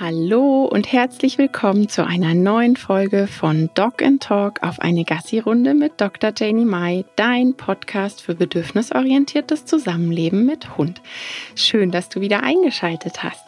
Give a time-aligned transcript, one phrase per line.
[0.00, 5.74] Hallo und herzlich willkommen zu einer neuen Folge von Dog and Talk auf eine Gassi-Runde
[5.74, 6.30] mit Dr.
[6.36, 11.02] Janie Mai, dein Podcast für bedürfnisorientiertes Zusammenleben mit Hund.
[11.56, 13.44] Schön, dass du wieder eingeschaltet hast.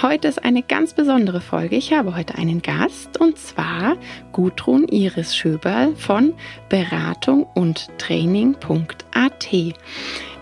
[0.00, 1.76] Heute ist eine ganz besondere Folge.
[1.76, 3.96] Ich habe heute einen Gast und zwar
[4.32, 6.32] Gudrun Iris Schöberl von
[6.70, 9.48] Beratung und Training.at.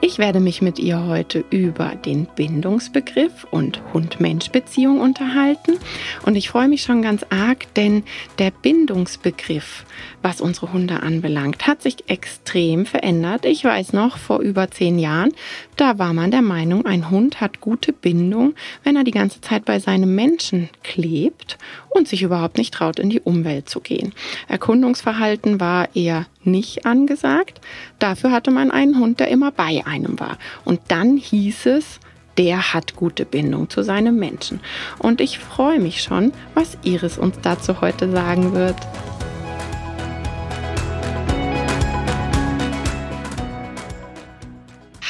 [0.02, 5.76] Ich werde mich mit ihr heute über den Bindungsbegriff und Hund-Mensch-Beziehung unterhalten.
[6.24, 8.04] Und ich freue mich schon ganz arg, denn
[8.38, 9.84] der Bindungsbegriff,
[10.22, 13.44] was unsere Hunde anbelangt, hat sich extrem verändert.
[13.44, 15.32] Ich weiß noch, vor über zehn Jahren,
[15.76, 19.66] da war man der Meinung, ein Hund hat gute Bindung, wenn er die ganze Zeit
[19.66, 21.58] bei seinem Menschen klebt
[21.90, 24.14] und sich überhaupt nicht traut, in die Umwelt zu gehen.
[24.48, 27.60] Erkundungsverhalten war eher nicht angesagt.
[27.98, 30.38] Dafür hatte man einen Hund, der immer bei einem war.
[30.64, 32.00] Und dann hieß es,
[32.38, 34.60] der hat gute Bindung zu seinem Menschen.
[34.98, 38.76] Und ich freue mich schon, was Iris uns dazu heute sagen wird.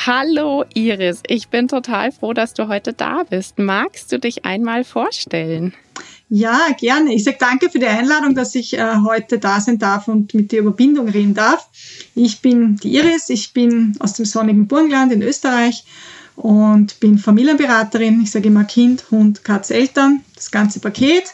[0.06, 3.58] Hallo Iris, ich bin total froh, dass du heute da bist.
[3.58, 5.74] Magst du dich einmal vorstellen?
[6.32, 7.12] Ja, gerne.
[7.12, 10.52] Ich sage danke für die Einladung, dass ich äh, heute da sein darf und mit
[10.52, 11.68] dir über Bindung reden darf.
[12.14, 15.84] Ich bin die Iris, ich bin aus dem sonnigen Burgenland in Österreich
[16.36, 18.20] und bin Familienberaterin.
[18.22, 21.24] Ich sage immer Kind, Hund, Katz, Eltern, das ganze Paket.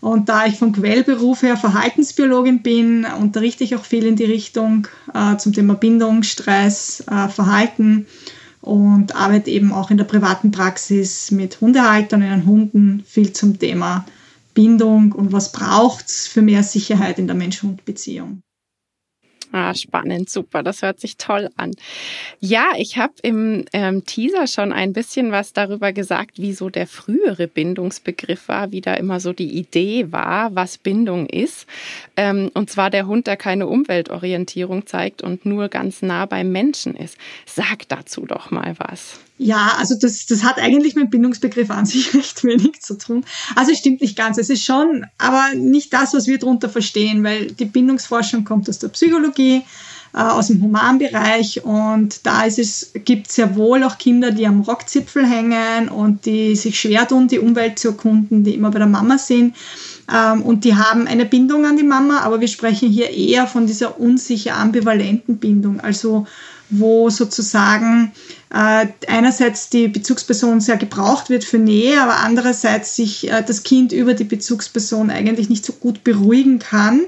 [0.00, 4.86] Und da ich vom Quellberuf her Verhaltensbiologin bin, unterrichte ich auch viel in die Richtung
[5.12, 8.06] äh, zum Thema Bindung, Stress, äh, Verhalten
[8.60, 14.06] und arbeite eben auch in der privaten Praxis mit Hundehaltern und Hunden viel zum Thema
[14.56, 18.42] Bindung und was braucht es für mehr Sicherheit in der Mensch-Hund-Beziehung.
[19.52, 21.72] Ah, spannend, super, das hört sich toll an.
[22.40, 26.86] Ja, ich habe im ähm, Teaser schon ein bisschen was darüber gesagt, wie so der
[26.86, 31.66] frühere Bindungsbegriff war, wie da immer so die Idee war, was Bindung ist.
[32.16, 36.96] Ähm, und zwar der Hund, der keine Umweltorientierung zeigt und nur ganz nah beim Menschen
[36.96, 37.16] ist.
[37.44, 39.20] Sag dazu doch mal was.
[39.38, 43.24] Ja, also das, das hat eigentlich mit Bindungsbegriff an sich recht wenig zu tun.
[43.54, 44.38] Also es stimmt nicht ganz.
[44.38, 48.78] Es ist schon, aber nicht das, was wir darunter verstehen, weil die Bindungsforschung kommt aus
[48.78, 49.62] der Psychologie,
[50.14, 54.62] äh, aus dem Humanbereich und da ist es, gibt sehr wohl auch Kinder, die am
[54.62, 58.88] Rockzipfel hängen und die sich schwer tun, die Umwelt zu erkunden, die immer bei der
[58.88, 59.54] Mama sind.
[60.12, 63.66] Ähm, und die haben eine Bindung an die Mama, aber wir sprechen hier eher von
[63.66, 65.80] dieser unsicher ambivalenten Bindung.
[65.80, 66.26] Also
[66.70, 68.12] wo sozusagen
[68.50, 73.92] äh, einerseits die Bezugsperson sehr gebraucht wird für Nähe, aber andererseits sich äh, das Kind
[73.92, 77.02] über die Bezugsperson eigentlich nicht so gut beruhigen kann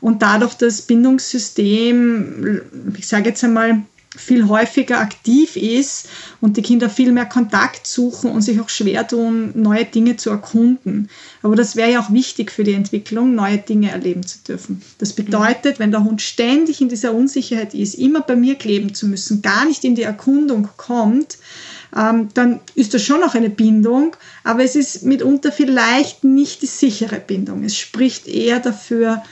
[0.00, 2.62] und dadurch das Bindungssystem,
[2.96, 3.82] ich sage jetzt einmal,
[4.14, 6.08] viel häufiger aktiv ist
[6.42, 10.28] und die Kinder viel mehr Kontakt suchen und sich auch schwer tun, neue Dinge zu
[10.28, 11.08] erkunden.
[11.42, 14.82] Aber das wäre ja auch wichtig für die Entwicklung, neue Dinge erleben zu dürfen.
[14.98, 19.06] Das bedeutet, wenn der Hund ständig in dieser Unsicherheit ist, immer bei mir kleben zu
[19.06, 21.38] müssen, gar nicht in die Erkundung kommt,
[21.96, 26.66] ähm, dann ist das schon auch eine Bindung, aber es ist mitunter vielleicht nicht die
[26.66, 27.64] sichere Bindung.
[27.64, 29.22] Es spricht eher dafür,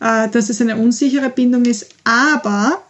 [0.00, 2.82] äh, dass es eine unsichere Bindung ist, aber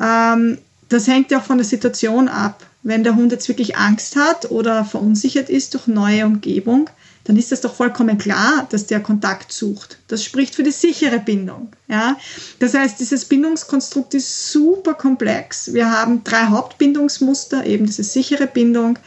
[0.00, 2.64] ähm, das hängt ja auch von der Situation ab.
[2.82, 6.88] Wenn der Hund jetzt wirklich Angst hat oder verunsichert ist durch neue Umgebung,
[7.24, 9.98] dann ist das doch vollkommen klar, dass der Kontakt sucht.
[10.08, 11.68] Das spricht für die sichere Bindung.
[11.86, 12.16] Ja?
[12.58, 15.74] Das heißt, dieses Bindungskonstrukt ist super komplex.
[15.74, 18.98] Wir haben drei Hauptbindungsmuster, eben diese sichere Bindung,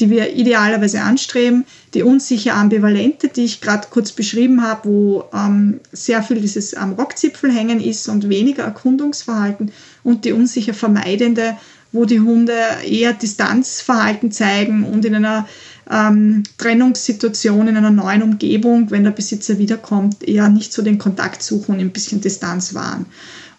[0.00, 5.80] die wir idealerweise anstreben, die unsicher ambivalente, die ich gerade kurz beschrieben habe, wo ähm,
[5.92, 9.72] sehr viel dieses am Rockzipfel hängen ist und weniger Erkundungsverhalten
[10.02, 11.56] und die unsicher vermeidende,
[11.92, 12.54] wo die Hunde
[12.86, 15.48] eher Distanzverhalten zeigen und in einer
[15.90, 21.42] ähm, Trennungssituation, in einer neuen Umgebung, wenn der Besitzer wiederkommt, eher nicht so den Kontakt
[21.42, 23.06] suchen und ein bisschen Distanz wahren.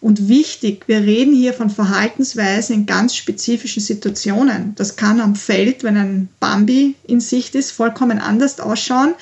[0.01, 4.73] Und wichtig, wir reden hier von Verhaltensweisen in ganz spezifischen Situationen.
[4.75, 9.13] Das kann am Feld, wenn ein Bambi in Sicht ist, vollkommen anders ausschauen,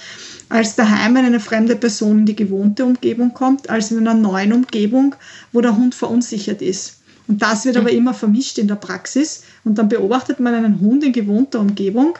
[0.50, 4.54] als daheim, wenn eine fremde Person in die gewohnte Umgebung kommt, als in einer neuen
[4.54, 5.16] Umgebung,
[5.52, 6.97] wo der Hund verunsichert ist.
[7.28, 7.98] Und das wird aber mhm.
[7.98, 9.44] immer vermischt in der Praxis.
[9.64, 12.18] Und dann beobachtet man einen Hund in gewohnter Umgebung,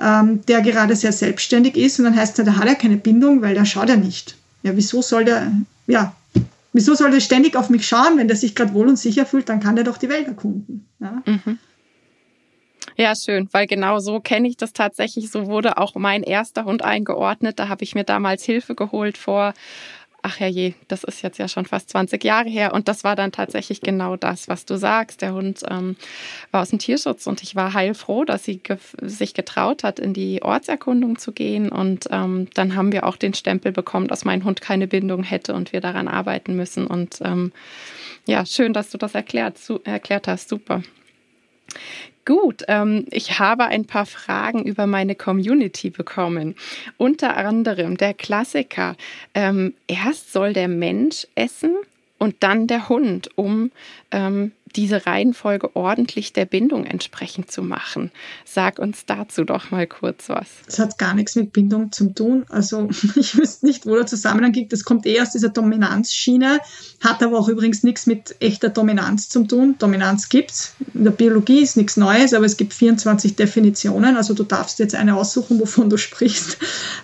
[0.00, 1.98] ähm, der gerade sehr selbstständig ist.
[1.98, 4.36] Und dann heißt es, der hat ja keine Bindung, weil der schaut ja nicht.
[4.62, 5.52] Ja, wieso soll der,
[5.86, 6.14] ja,
[6.72, 8.18] Wieso soll er ständig auf mich schauen?
[8.18, 10.86] Wenn der sich gerade wohl und sicher fühlt, dann kann er doch die Welt erkunden.
[11.00, 11.22] Ja?
[11.24, 11.58] Mhm.
[12.96, 15.30] Ja, schön, weil genau so kenne ich das tatsächlich.
[15.30, 17.58] So wurde auch mein erster Hund eingeordnet.
[17.58, 19.54] Da habe ich mir damals Hilfe geholt vor
[20.28, 22.74] ach ja je, das ist jetzt ja schon fast 20 Jahre her.
[22.74, 25.22] Und das war dann tatsächlich genau das, was du sagst.
[25.22, 25.96] Der Hund ähm,
[26.50, 30.12] war aus dem Tierschutz und ich war heilfroh, dass sie ge sich getraut hat, in
[30.12, 31.70] die Ortserkundung zu gehen.
[31.70, 35.54] Und ähm, dann haben wir auch den Stempel bekommen, dass mein Hund keine Bindung hätte
[35.54, 36.86] und wir daran arbeiten müssen.
[36.86, 37.52] Und ähm,
[38.26, 40.50] ja, schön, dass du das erklärt, erklärt hast.
[40.50, 40.82] Super.
[42.28, 46.56] Gut, ähm, ich habe ein paar Fragen über meine Community bekommen.
[46.98, 48.96] Unter anderem der Klassiker,
[49.32, 51.74] ähm, erst soll der Mensch essen
[52.18, 53.70] und dann der Hund, um
[54.10, 58.12] ähm, diese Reihenfolge ordentlich der Bindung entsprechend zu machen.
[58.44, 60.46] Sag uns dazu doch mal kurz was.
[60.66, 62.46] Das hat gar nichts mit Bindung zu tun.
[62.48, 64.72] Also ich wüsste nicht, wo der Zusammenhang liegt.
[64.72, 66.60] Das kommt eher aus dieser Dominanzschiene,
[67.00, 69.74] hat aber auch übrigens nichts mit echter Dominanz zu tun.
[69.80, 70.74] Dominanz gibt es.
[70.94, 74.16] In der Biologie ist nichts Neues, aber es gibt 24 Definitionen.
[74.16, 76.56] Also du darfst jetzt eine aussuchen, wovon du sprichst.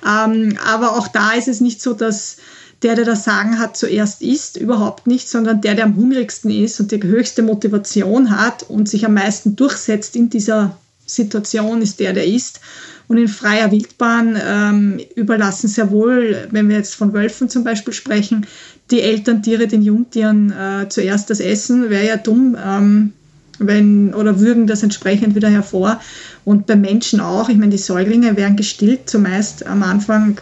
[0.06, 2.36] Ähm, aber auch da ist es nicht so, dass
[2.82, 6.80] der, der das Sagen hat, zuerst isst, überhaupt nicht, sondern der, der am hungrigsten ist
[6.80, 10.76] und die höchste Motivation hat und sich am meisten durchsetzt in dieser
[11.06, 12.60] Situation, ist der, der isst.
[13.06, 17.92] Und in freier Wildbahn ähm, überlassen sehr wohl, wenn wir jetzt von Wölfen zum Beispiel
[17.92, 18.46] sprechen,
[18.90, 21.90] die Elterntiere den Jungtieren äh, zuerst das Essen.
[21.90, 23.12] Wäre ja dumm, ähm,
[23.58, 26.00] wenn, oder würgen das entsprechend wieder hervor.
[26.46, 27.50] Und bei Menschen auch.
[27.50, 30.38] Ich meine, die Säuglinge werden gestillt zumeist am Anfang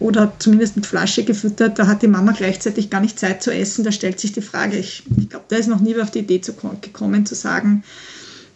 [0.00, 3.84] oder zumindest mit Flasche gefüttert, da hat die Mama gleichzeitig gar nicht Zeit zu essen.
[3.84, 6.40] Da stellt sich die Frage, ich, ich glaube, da ist noch nie auf die Idee
[6.40, 7.84] zu, gekommen zu sagen,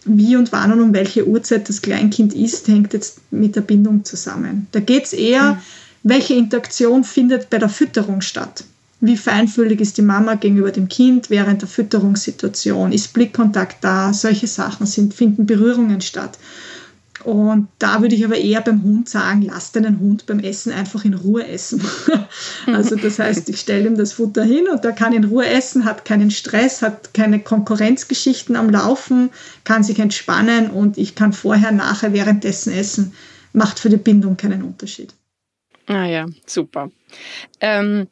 [0.06, 4.05] wie und wann und um welche Uhrzeit das Kleinkind isst, hängt jetzt mit der Bindung
[4.05, 4.67] zusammen.
[4.73, 5.58] Da geht es eher, mhm.
[6.02, 8.64] welche Interaktion findet bei der Fütterung statt.
[9.00, 12.91] Wie feinfühlig ist die Mama gegenüber dem Kind während der Fütterungssituation?
[12.91, 14.14] Ist Blickkontakt da?
[14.14, 16.38] Solche Sachen sind, finden Berührungen statt.
[17.25, 21.05] Und da würde ich aber eher beim Hund sagen, lass deinen Hund beim Essen einfach
[21.05, 21.82] in Ruhe essen.
[22.67, 25.87] also das heißt, ich stelle ihm das Futter hin und er kann in Ruhe essen,
[25.87, 29.31] hat keinen Stress, hat keine Konkurrenzgeschichten am Laufen,
[29.65, 33.15] kann sich entspannen und ich kann vorher, nachher, währenddessen essen.
[33.55, 35.15] Macht für die Bindung keinen Unterschied.
[35.87, 36.91] Ah ja, super.
[37.61, 38.09] Ähm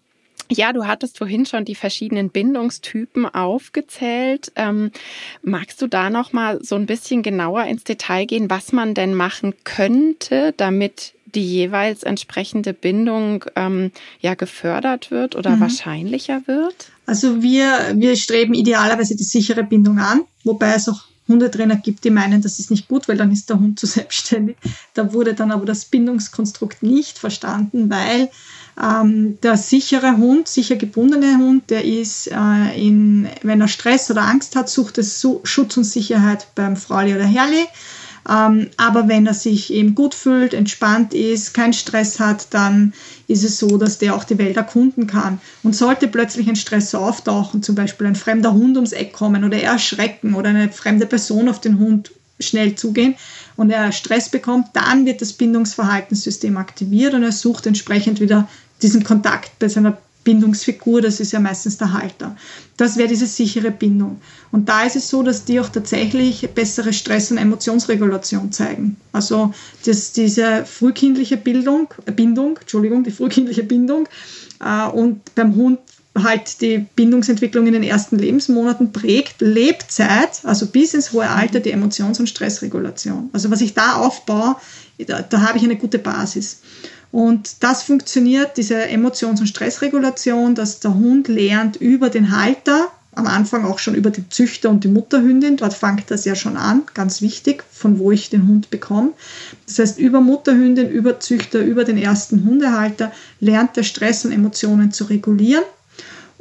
[0.53, 4.53] ja, du hattest vorhin schon die verschiedenen Bindungstypen aufgezählt.
[4.57, 4.91] Ähm,
[5.43, 9.15] magst du da noch mal so ein bisschen genauer ins Detail gehen, was man denn
[9.15, 13.91] machen könnte, damit die jeweils entsprechende Bindung ähm,
[14.21, 15.61] ja gefördert wird oder mhm.
[15.61, 16.91] wahrscheinlicher wird?
[17.07, 22.11] Also wir, wir streben idealerweise die sichere Bindung an, wobei es auch Hundetrainer gibt, die
[22.11, 24.57] meinen, das ist nicht gut, weil dann ist der Hund zu selbstständig.
[24.95, 28.31] Da wurde dann aber das Bindungskonstrukt nicht verstanden, weil
[28.81, 34.23] ähm, der sichere Hund, sicher gebundene Hund, der ist, äh, in, wenn er Stress oder
[34.23, 37.67] Angst hat, sucht es Schutz und Sicherheit beim Frauli oder Herrli.
[38.29, 42.93] Ähm, aber wenn er sich eben gut fühlt, entspannt ist, keinen Stress hat, dann
[43.27, 45.41] ist es so, dass der auch die Welt erkunden kann.
[45.63, 49.59] Und sollte plötzlich ein Stress auftauchen, zum Beispiel ein fremder Hund ums Eck kommen oder
[49.59, 53.15] er erschrecken oder eine fremde Person auf den Hund schnell zugehen
[53.57, 58.49] und er Stress bekommt, dann wird das Bindungsverhaltenssystem aktiviert und er sucht entsprechend wieder
[58.81, 62.37] diesen Kontakt bei seiner Bindungsfigur, das ist ja meistens der Halter.
[62.77, 64.21] Das wäre diese sichere Bindung.
[64.51, 68.97] Und da ist es so, dass die auch tatsächlich bessere Stress- und Emotionsregulation zeigen.
[69.13, 69.53] Also
[69.85, 74.09] dass diese frühkindliche Bildung, äh, Bindung, Entschuldigung, die frühkindliche Bindung
[74.61, 75.81] äh, und beim Hund
[76.17, 81.73] halt die Bindungsentwicklung in den ersten Lebensmonaten prägt, Lebzeit, also bis ins hohe Alter, die
[81.73, 83.31] Emotions- und Stressregulation.
[83.33, 84.57] Also was ich da aufbaue,
[85.07, 86.61] da, da habe ich eine gute Basis.
[87.11, 93.27] Und das funktioniert, diese Emotions- und Stressregulation, dass der Hund lernt über den Halter, am
[93.27, 96.83] Anfang auch schon über den Züchter und die Mutterhündin, dort fängt das ja schon an,
[96.95, 99.13] ganz wichtig, von wo ich den Hund bekomme.
[99.67, 104.93] Das heißt, über Mutterhündin, über Züchter, über den ersten Hundehalter lernt der Stress und Emotionen
[104.93, 105.65] zu regulieren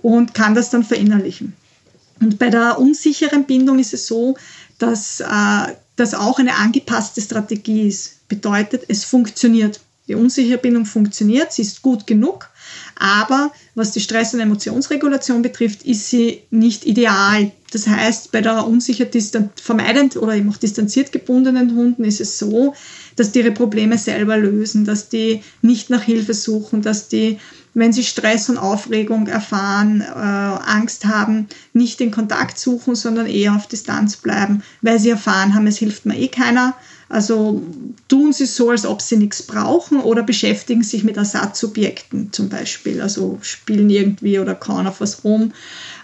[0.01, 1.53] und kann das dann verinnerlichen.
[2.19, 4.37] Und bei der unsicheren Bindung ist es so,
[4.77, 8.27] dass äh, das auch eine angepasste Strategie ist.
[8.27, 9.79] Bedeutet, es funktioniert.
[10.07, 12.49] Die unsichere Bindung funktioniert, sie ist gut genug,
[12.95, 17.51] aber was die Stress- und Emotionsregulation betrifft, ist sie nicht ideal.
[17.71, 19.07] Das heißt, bei der unsicher
[19.55, 22.73] vermeidend oder eben auch distanziert gebundenen Hunden ist es so,
[23.15, 27.39] dass die ihre Probleme selber lösen, dass die nicht nach Hilfe suchen, dass die,
[27.73, 33.55] wenn sie Stress und Aufregung erfahren, äh, Angst haben, nicht den Kontakt suchen, sondern eher
[33.55, 36.75] auf Distanz bleiben, weil sie erfahren haben, es hilft mir eh keiner
[37.11, 37.61] also
[38.07, 43.01] tun sie so, als ob sie nichts brauchen oder beschäftigen sich mit Ersatzobjekten zum Beispiel,
[43.01, 45.51] also spielen irgendwie oder kauen auf was rum.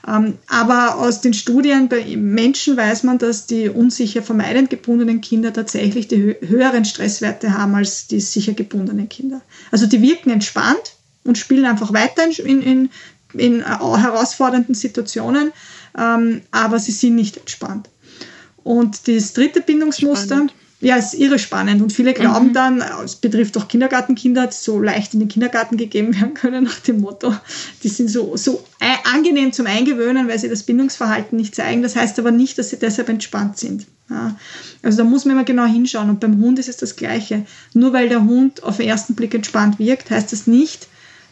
[0.05, 5.53] Ähm, aber aus den Studien bei Menschen weiß man, dass die unsicher vermeidend gebundenen Kinder
[5.53, 9.41] tatsächlich die höheren Stresswerte haben als die sicher gebundenen Kinder.
[9.71, 10.96] Also die wirken entspannt,
[11.27, 12.89] und spielen einfach weiter in, in,
[13.33, 15.51] in herausfordernden Situationen,
[15.97, 17.89] ähm, aber sie sind nicht entspannt.
[18.63, 20.53] Und das dritte Bindungsmuster, Spannend.
[20.81, 21.81] ja, ist irre spannend.
[21.81, 22.53] Und viele glauben mhm.
[22.53, 26.79] dann, es betrifft auch Kindergartenkinder, die so leicht in den Kindergarten gegeben werden können, nach
[26.81, 27.33] dem Motto,
[27.83, 28.63] die sind so, so
[29.13, 31.81] angenehm zum Eingewöhnen, weil sie das Bindungsverhalten nicht zeigen.
[31.81, 33.87] Das heißt aber nicht, dass sie deshalb entspannt sind.
[34.09, 34.35] Ja.
[34.83, 36.09] Also da muss man immer genau hinschauen.
[36.09, 37.45] Und beim Hund ist es das Gleiche.
[37.73, 40.87] Nur weil der Hund auf den ersten Blick entspannt wirkt, heißt das nicht, äh,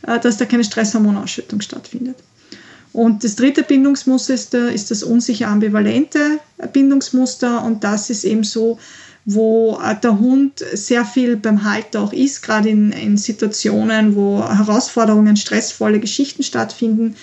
[0.06, 2.18] dass da keine Stresshormonausschüttung stattfindet.
[2.94, 6.40] Und das dritte Bindungsmuster ist, ist das unsicher ambivalente
[6.72, 7.62] Bindungsmuster.
[7.64, 8.80] Und das ist eben so,
[9.26, 14.42] wo äh, der Hund sehr viel beim Halter auch ist, gerade in, in Situationen, wo
[14.48, 17.16] Herausforderungen, stressvolle Geschichten stattfinden,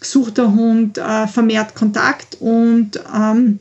[0.00, 3.58] sucht der Hund äh, vermehrt Kontakt und ähm,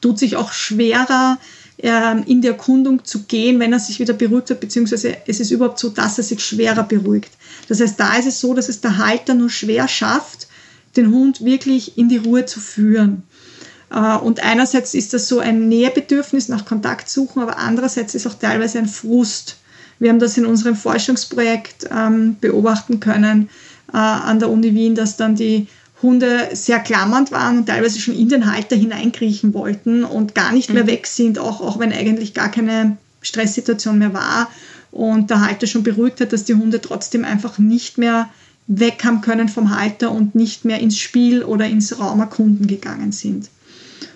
[0.00, 1.38] tut sich auch schwerer,
[1.82, 5.78] in die Erkundung zu gehen, wenn er sich wieder beruhigt hat, beziehungsweise es ist überhaupt
[5.78, 7.30] so, dass er sich schwerer beruhigt.
[7.68, 10.48] Das heißt, da ist es so, dass es der Halter nur schwer schafft,
[10.96, 13.22] den Hund wirklich in die Ruhe zu führen.
[13.90, 18.34] Äh, und einerseits ist das so ein Nähebedürfnis nach Kontakt suchen, aber andererseits ist auch
[18.34, 19.56] teilweise ein Frust.
[19.98, 23.50] Wir haben das in unserem Forschungsprojekt ähm, beobachten können
[23.92, 25.68] äh, an der Uni Wien, dass dann die
[26.02, 30.72] Hunde sehr klammernd waren und teilweise schon in den Halter hineinkriechen wollten und gar nicht
[30.72, 30.88] mehr mhm.
[30.88, 34.50] weg sind, auch, auch wenn eigentlich gar keine Stresssituation mehr war
[34.90, 38.30] und der Halter schon beruhigt hat, dass die Hunde trotzdem einfach nicht mehr
[38.66, 43.50] weg haben können vom Halter und nicht mehr ins Spiel oder ins Raumerkunden gegangen sind.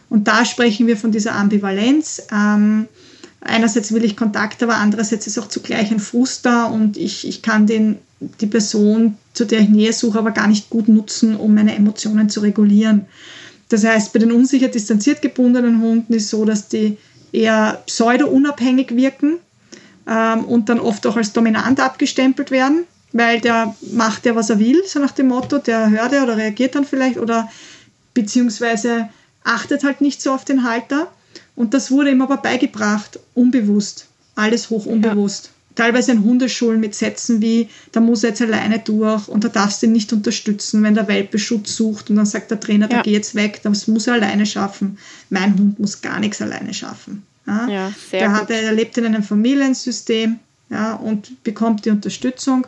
[0.08, 2.22] Und da sprechen wir von dieser Ambivalenz.
[2.32, 2.86] Ähm,
[3.44, 7.42] einerseits will ich Kontakt, aber andererseits ist auch zugleich ein Frust da und ich, ich
[7.42, 7.98] kann den,
[8.40, 12.28] die Person, zu der ich Nähe suche, aber gar nicht gut nutzen, um meine Emotionen
[12.28, 13.06] zu regulieren.
[13.68, 16.96] Das heißt, bei den unsicher distanziert gebundenen Hunden ist so, dass die
[17.32, 19.38] eher pseudo-unabhängig wirken
[20.06, 24.58] ähm, und dann oft auch als dominant abgestempelt werden, weil der macht ja, was er
[24.58, 27.50] will, so nach dem Motto, der hört ja oder reagiert dann vielleicht oder
[28.12, 29.08] beziehungsweise
[29.42, 31.08] achtet halt nicht so auf den Halter.
[31.56, 34.06] Und das wurde ihm aber beigebracht, unbewusst.
[34.34, 35.46] Alles hoch unbewusst.
[35.46, 35.50] Ja.
[35.76, 39.82] Teilweise in Hundeschulen mit Sätzen wie, da muss er jetzt alleine durch und da darfst
[39.82, 42.98] du ihn nicht unterstützen, wenn der Welpe Schutz sucht und dann sagt der Trainer, ja.
[42.98, 44.98] da geh jetzt weg, das muss er alleine schaffen.
[45.30, 47.24] Mein Hund muss gar nichts alleine schaffen.
[47.46, 50.38] Ja, ja sehr der, hat, er lebt in einem Familiensystem
[50.70, 52.66] ja, und bekommt die Unterstützung.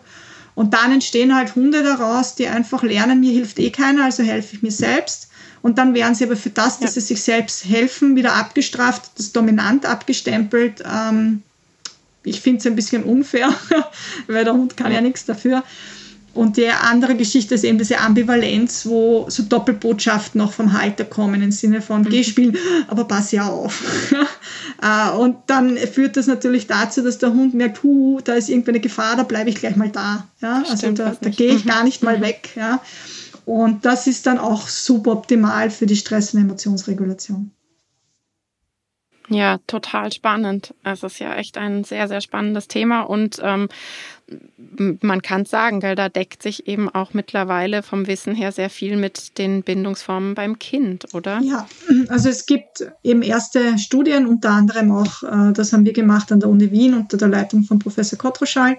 [0.57, 4.57] Und dann entstehen halt Hunde daraus, die einfach lernen, mir hilft eh keiner, also helfe
[4.57, 5.29] ich mir selbst.
[5.67, 7.01] Und dann werden sie aber für das, dass ja.
[7.01, 10.85] sie sich selbst helfen, wieder abgestraft, das dominant abgestempelt.
[10.89, 11.43] Ähm,
[12.23, 13.53] ich finde es ein bisschen unfair,
[14.29, 15.65] weil der Hund kann ja nichts dafür.
[16.35, 21.43] Und die andere Geschichte ist eben diese Ambivalenz, wo so Doppelbotschaften noch vom Halter kommen
[21.43, 22.11] im Sinne von mhm.
[22.11, 22.57] geh spielen,
[22.87, 23.83] aber pass ja auf.
[24.83, 28.79] Äh, und dann führt das natürlich dazu, dass der Hund merkt, hu, da ist irgendeine
[28.79, 30.27] Gefahr, da bleibe ich gleich mal da.
[30.43, 30.65] Ja?
[30.69, 32.23] Also da, da gehe ich gar nicht mal mhm.
[32.23, 32.51] weg.
[32.57, 32.83] Ja?
[33.47, 37.53] Und das ist dann auch suboptimal für die Stress- und Emotionsregulation.
[39.29, 40.75] Ja, total spannend.
[40.85, 43.69] Es ist ja echt ein sehr, sehr spannendes Thema und ähm,
[45.01, 48.97] man kann sagen, gell, da deckt sich eben auch mittlerweile vom Wissen her sehr viel
[48.97, 51.41] mit den Bindungsformen beim Kind, oder?
[51.41, 51.69] Ja,
[52.09, 56.41] also es gibt eben erste Studien, unter anderem auch, äh, das haben wir gemacht an
[56.41, 58.77] der Uni Wien unter der Leitung von Professor Kotroschall.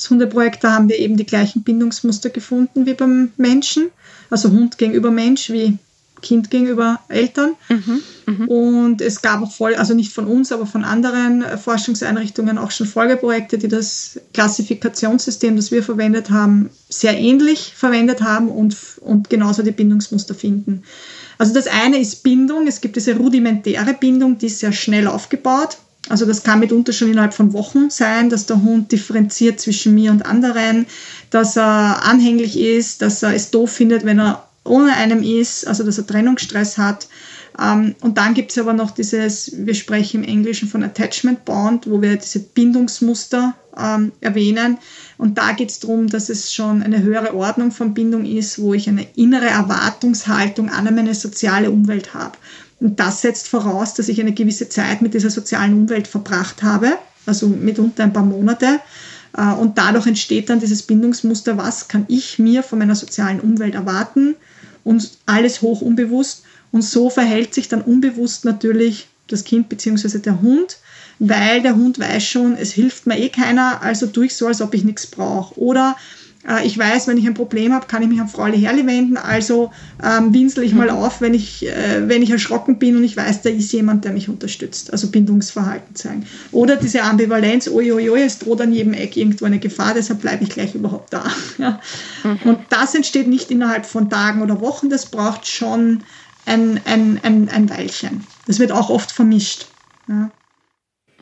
[0.00, 3.90] Das Hundeprojekt, da haben wir eben die gleichen Bindungsmuster gefunden wie beim Menschen
[4.30, 5.76] also Hund gegenüber Mensch wie
[6.22, 7.54] Kind gegenüber Eltern.
[7.68, 8.46] Mhm, mh.
[8.46, 12.86] Und es gab auch voll, also nicht von uns, aber von anderen Forschungseinrichtungen auch schon
[12.86, 19.62] Folgeprojekte, die das Klassifikationssystem, das wir verwendet haben, sehr ähnlich verwendet haben und, und genauso
[19.62, 20.82] die Bindungsmuster finden.
[21.38, 22.66] Also das eine ist Bindung.
[22.66, 25.78] Es gibt diese rudimentäre Bindung, die ist sehr schnell aufgebaut.
[26.08, 30.10] Also das kann mitunter schon innerhalb von Wochen sein, dass der Hund differenziert zwischen mir
[30.10, 30.86] und anderen,
[31.30, 35.84] dass er anhänglich ist, dass er es doof findet, wenn er ohne einem ist, also
[35.84, 37.08] dass er Trennungsstress hat.
[37.60, 41.88] Ähm, und dann gibt es aber noch dieses, wir sprechen im Englischen von Attachment Bond,
[41.88, 44.78] wo wir diese Bindungsmuster ähm, erwähnen.
[45.18, 48.74] Und da geht es darum, dass es schon eine höhere Ordnung von Bindung ist, wo
[48.74, 52.36] ich eine innere Erwartungshaltung an meine soziale Umwelt habe.
[52.80, 56.98] Und das setzt voraus, dass ich eine gewisse Zeit mit dieser sozialen Umwelt verbracht habe,
[57.26, 58.80] also mitunter ein paar Monate.
[59.36, 63.74] Äh, und dadurch entsteht dann dieses Bindungsmuster, was kann ich mir von meiner sozialen Umwelt
[63.74, 64.34] erwarten
[64.82, 66.44] und alles hoch unbewusst.
[66.72, 70.18] Und so verhält sich dann unbewusst natürlich das Kind bzw.
[70.18, 70.78] der Hund,
[71.18, 74.62] weil der Hund weiß schon, es hilft mir eh keiner, also tue ich so, als
[74.62, 75.58] ob ich nichts brauche.
[75.60, 75.96] Oder
[76.64, 79.70] ich weiß, wenn ich ein Problem habe, kann ich mich an Frau Herli wenden, also
[80.02, 80.78] ähm, winsel ich mhm.
[80.78, 84.06] mal auf, wenn ich, äh, wenn ich erschrocken bin und ich weiß, da ist jemand,
[84.06, 84.90] der mich unterstützt.
[84.92, 86.26] Also Bindungsverhalten zeigen.
[86.50, 90.50] Oder diese Ambivalenz, oi, es droht an jedem Eck irgendwo eine Gefahr, deshalb bleibe ich
[90.50, 91.24] gleich überhaupt da.
[91.58, 91.78] Ja.
[92.24, 92.38] Mhm.
[92.44, 96.04] Und das entsteht nicht innerhalb von Tagen oder Wochen, das braucht schon
[96.46, 98.26] ein, ein, ein, ein Weilchen.
[98.46, 99.66] Das wird auch oft vermischt.
[100.08, 100.30] Ja.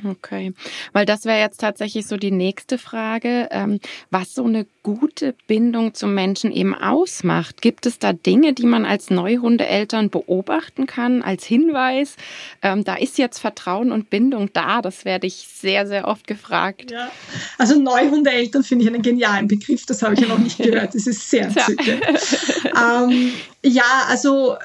[0.04, 0.52] Okay,
[0.92, 5.94] weil das wäre jetzt tatsächlich so die nächste Frage, ähm, was so eine gute Bindung
[5.94, 7.60] zum Menschen eben ausmacht.
[7.60, 12.16] Gibt es da Dinge, die man als Neuhundeeltern beobachten kann, als Hinweis?
[12.62, 14.80] Ähm, da ist jetzt Vertrauen und Bindung da.
[14.80, 16.90] Das werde ich sehr, sehr oft gefragt.
[16.90, 17.10] Ja.
[17.58, 19.84] Also Neuhundeeltern finde ich einen genialen Begriff.
[19.86, 20.94] Das habe ich ja noch nicht gehört.
[20.94, 22.02] Das ist sehr entzückend.
[22.64, 23.32] ähm,
[23.64, 24.56] ja, also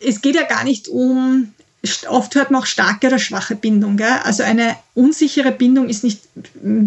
[0.00, 1.52] es geht ja gar nicht um
[2.08, 3.96] oft hört man auch starke oder schwache Bindung.
[3.96, 4.20] Gell?
[4.22, 6.20] Also eine unsichere Bindung ist nicht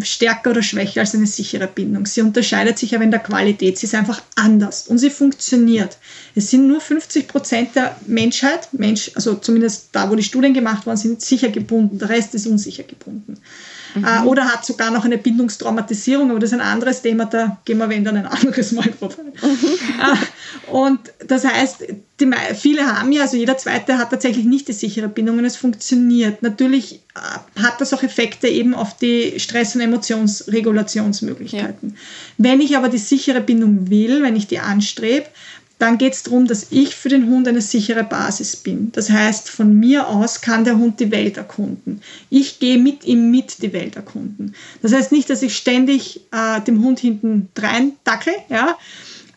[0.04, 2.06] stärker oder schwächer als eine sichere Bindung.
[2.06, 3.78] Sie unterscheidet sich aber in der Qualität.
[3.78, 5.98] Sie ist einfach anders und sie funktioniert.
[6.34, 10.86] Es sind nur 50 Prozent der Menschheit, Mensch, also zumindest da, wo die Studien gemacht
[10.86, 12.00] worden sind, sicher gebunden.
[12.00, 13.38] Der Rest ist unsicher gebunden.
[13.96, 14.28] Äh, mhm.
[14.28, 17.90] oder hat sogar noch eine Bindungstraumatisierung, aber das ist ein anderes Thema, da gehen wir
[17.90, 19.18] wenn dann ein anderes Mal drauf.
[19.18, 20.72] Mhm.
[20.72, 21.86] Und das heißt,
[22.20, 25.58] die, viele haben ja, also jeder Zweite hat tatsächlich nicht die sichere Bindung und es
[25.58, 26.42] funktioniert.
[26.42, 31.90] Natürlich äh, hat das auch Effekte eben auf die Stress- und Emotionsregulationsmöglichkeiten.
[31.90, 31.96] Ja.
[32.38, 35.28] Wenn ich aber die sichere Bindung will, wenn ich die anstrebe,
[35.78, 38.92] dann geht es darum, dass ich für den Hund eine sichere Basis bin.
[38.94, 42.02] Das heißt, von mir aus kann der Hund die Welt erkunden.
[42.30, 44.56] Ich gehe mit ihm mit die Welt erkunden.
[44.82, 48.78] Das heißt nicht, dass ich ständig äh, dem Hund hinten drein dackel, ja,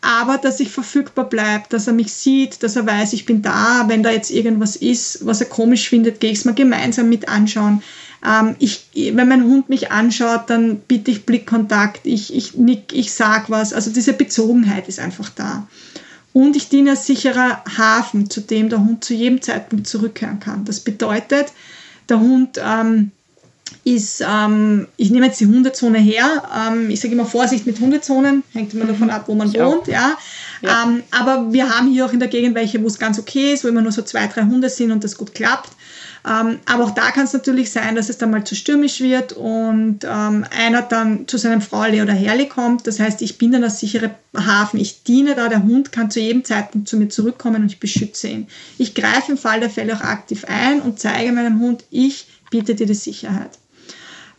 [0.01, 3.85] aber dass ich verfügbar bleibe, dass er mich sieht, dass er weiß, ich bin da.
[3.87, 7.27] Wenn da jetzt irgendwas ist, was er komisch findet, gehe ich es mal gemeinsam mit
[7.27, 7.83] anschauen.
[8.25, 13.11] Ähm, ich, wenn mein Hund mich anschaut, dann bitte ich Blickkontakt, ich, ich nick, ich
[13.11, 13.73] sag was.
[13.73, 15.67] Also diese Bezogenheit ist einfach da.
[16.33, 20.65] Und ich diene als sicherer Hafen, zu dem der Hund zu jedem Zeitpunkt zurückkehren kann.
[20.65, 21.51] Das bedeutet,
[22.07, 23.11] der Hund ähm,
[23.83, 28.43] ist, ähm, ich nehme jetzt die Hundezone her, ähm, ich sage immer Vorsicht mit Hundezonen,
[28.53, 30.17] hängt immer davon ab, wo man ich wohnt, ja.
[30.61, 30.83] ja.
[30.83, 33.63] Ähm, aber wir haben hier auch in der Gegend welche, wo es ganz okay ist,
[33.63, 35.69] wo immer nur so zwei, drei Hunde sind und das gut klappt.
[36.27, 39.33] Ähm, aber auch da kann es natürlich sein, dass es dann mal zu stürmisch wird
[39.33, 42.87] und ähm, einer dann zu seinem Frauli oder Herrli kommt.
[42.87, 44.79] Das heißt, ich bin dann der sichere Hafen.
[44.79, 48.27] Ich diene da, der Hund kann zu jedem Zeitpunkt zu mir zurückkommen und ich beschütze
[48.27, 48.47] ihn.
[48.77, 52.75] Ich greife im Fall der Fälle auch aktiv ein und zeige meinem Hund, ich biete
[52.75, 53.51] dir die Sicherheit.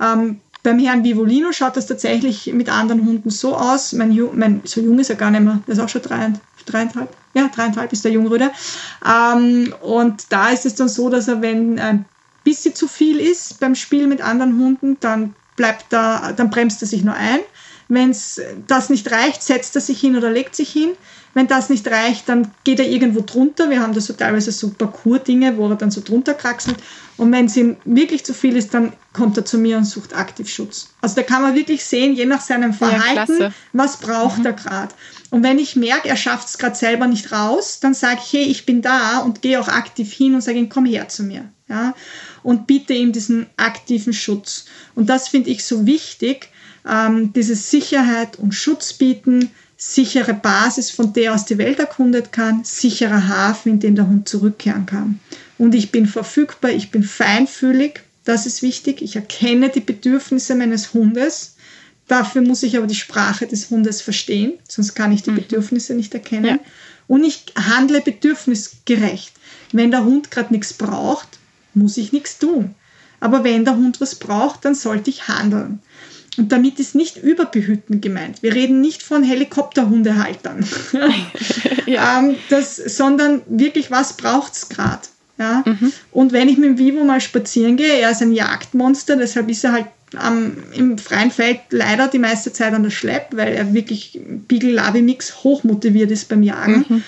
[0.00, 3.94] Ähm, beim Herrn Vivolino schaut das tatsächlich mit anderen Hunden so aus.
[3.94, 7.48] Mein, mein so jung ist er gar nicht mehr, der ist auch schon dreieinhalb ja,
[7.48, 8.50] dreieinhalb ist der Jungröder.
[9.06, 12.04] Ähm, und da ist es dann so, dass er, wenn ein
[12.44, 16.88] bisschen zu viel ist beim Spiel mit anderen Hunden, dann bleibt er, dann bremst er
[16.88, 17.40] sich nur ein.
[17.88, 18.14] Wenn
[18.68, 20.90] das nicht reicht, setzt er sich hin oder legt sich hin.
[21.34, 23.68] Wenn das nicht reicht, dann geht er irgendwo drunter.
[23.68, 26.76] Wir haben da so teilweise so Parcours-Dinge, wo er dann so drunter kraxelt.
[27.16, 30.16] Und wenn es ihm wirklich zu viel ist, dann kommt er zu mir und sucht
[30.16, 30.88] aktiv Schutz.
[31.00, 34.46] Also da kann man wirklich sehen, je nach seinem Verhalten, ja, was braucht mhm.
[34.46, 34.94] er gerade.
[35.30, 38.44] Und wenn ich merke, er schafft es gerade selber nicht raus, dann sage ich, hey,
[38.44, 41.48] ich bin da und gehe auch aktiv hin und sage ihm, komm her zu mir.
[41.68, 41.94] Ja?
[42.42, 44.64] Und biete ihm diesen aktiven Schutz.
[44.94, 46.48] Und das finde ich so wichtig,
[46.88, 52.64] ähm, diese Sicherheit und Schutz bieten, sichere Basis, von der aus die Welt erkundet kann,
[52.64, 55.20] sicherer Hafen, in den der Hund zurückkehren kann.
[55.58, 59.00] Und ich bin verfügbar, ich bin feinfühlig, das ist wichtig.
[59.00, 61.56] Ich erkenne die Bedürfnisse meines Hundes
[62.10, 65.36] Dafür muss ich aber die Sprache des Hundes verstehen, sonst kann ich die mhm.
[65.36, 66.44] Bedürfnisse nicht erkennen.
[66.44, 66.58] Ja.
[67.06, 69.32] Und ich handle bedürfnisgerecht.
[69.70, 71.38] Wenn der Hund gerade nichts braucht,
[71.72, 72.74] muss ich nichts tun.
[73.20, 75.78] Aber wenn der Hund was braucht, dann sollte ich handeln.
[76.36, 78.42] Und damit ist nicht überbehüten gemeint.
[78.42, 80.66] Wir reden nicht von Helikopterhundehaltern,
[81.86, 82.18] ja.
[82.18, 85.02] ähm, das, sondern wirklich, was braucht es gerade?
[85.40, 85.64] Ja?
[85.66, 85.92] Mhm.
[86.12, 89.64] Und wenn ich mit dem Vivo mal spazieren gehe, er ist ein Jagdmonster, deshalb ist
[89.64, 89.86] er halt
[90.24, 95.42] ähm, im freien Feld leider die meiste Zeit an der Schlepp, weil er wirklich Beagle-Lavi-Mix
[95.42, 96.84] hochmotiviert ist beim Jagen.
[96.88, 97.02] Mhm.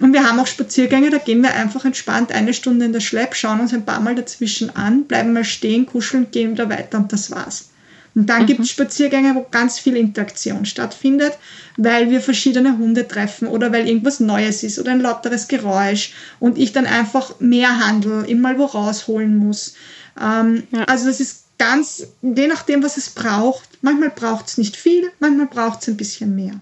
[0.00, 3.34] Und wir haben auch Spaziergänge, da gehen wir einfach entspannt eine Stunde in der Schlepp,
[3.34, 7.12] schauen uns ein paar Mal dazwischen an, bleiben mal stehen, kuscheln, gehen wieder weiter und
[7.12, 7.70] das war's.
[8.18, 8.46] Und dann mhm.
[8.46, 11.38] gibt es Spaziergänge, wo ganz viel Interaktion stattfindet,
[11.76, 16.58] weil wir verschiedene Hunde treffen oder weil irgendwas Neues ist oder ein lauteres Geräusch und
[16.58, 19.74] ich dann einfach mehr handel, mal wo rausholen muss.
[20.20, 20.82] Ähm, ja.
[20.86, 23.68] Also das ist ganz, je nachdem, was es braucht.
[23.82, 26.58] Manchmal braucht es nicht viel, manchmal braucht es ein bisschen mehr.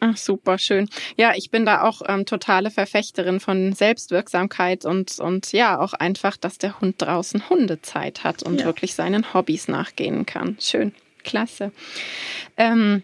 [0.00, 0.88] Ach, super, schön.
[1.16, 6.36] Ja, ich bin da auch ähm, totale Verfechterin von Selbstwirksamkeit und, und ja, auch einfach,
[6.36, 8.66] dass der Hund draußen Hundezeit hat und ja.
[8.66, 10.56] wirklich seinen Hobbys nachgehen kann.
[10.60, 10.92] Schön,
[11.24, 11.72] klasse.
[12.56, 13.02] Ähm,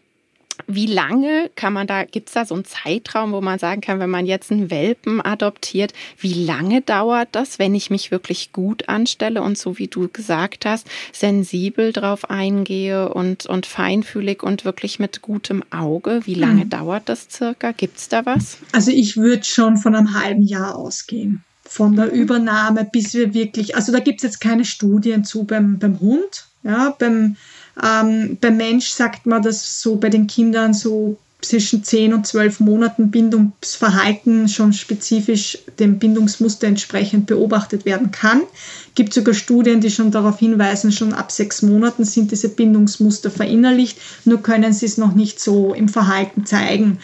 [0.67, 4.01] wie lange kann man da, gibt es da so einen Zeitraum, wo man sagen kann,
[4.01, 8.89] wenn man jetzt einen Welpen adoptiert, wie lange dauert das, wenn ich mich wirklich gut
[8.89, 14.99] anstelle und so wie du gesagt hast, sensibel drauf eingehe und, und feinfühlig und wirklich
[14.99, 16.21] mit gutem Auge?
[16.25, 16.71] Wie lange mhm.
[16.71, 17.73] dauert das circa?
[17.73, 18.59] Gibt es da was?
[18.73, 21.45] Also ich würde schon von einem halben Jahr ausgehen.
[21.65, 22.13] Von der mhm.
[22.13, 26.47] Übernahme bis wir wirklich, also da gibt es jetzt keine Studien zu beim, beim Hund,
[26.63, 27.37] ja, beim
[27.83, 32.61] ähm, beim Mensch sagt man, dass so bei den Kindern so zwischen 10 und 12
[32.61, 38.43] Monaten Bindungsverhalten schon spezifisch dem Bindungsmuster entsprechend beobachtet werden kann.
[38.89, 43.31] Es gibt sogar Studien, die schon darauf hinweisen, schon ab sechs Monaten sind diese Bindungsmuster
[43.31, 46.99] verinnerlicht, nur können sie es noch nicht so im Verhalten zeigen.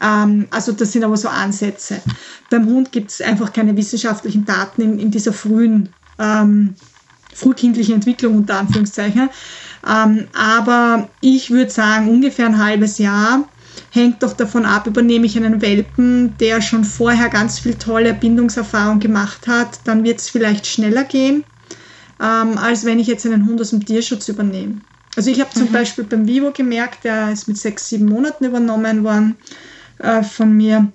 [0.00, 2.00] Ähm, also das sind aber so Ansätze.
[2.48, 6.74] Beim Hund gibt es einfach keine wissenschaftlichen Daten in, in dieser frühen, ähm,
[7.34, 9.30] frühkindlichen Entwicklung unter Anführungszeichen.
[9.86, 13.48] Ähm, aber ich würde sagen, ungefähr ein halbes Jahr
[13.90, 19.00] hängt doch davon ab, übernehme ich einen Welpen, der schon vorher ganz viel tolle Bindungserfahrung
[19.00, 21.44] gemacht hat, dann wird es vielleicht schneller gehen,
[22.20, 24.80] ähm, als wenn ich jetzt einen Hund aus dem Tierschutz übernehme.
[25.16, 25.72] Also ich habe zum mhm.
[25.72, 29.36] Beispiel beim Vivo gemerkt, der ist mit sechs, sieben Monaten übernommen worden
[29.98, 30.92] äh, von mir,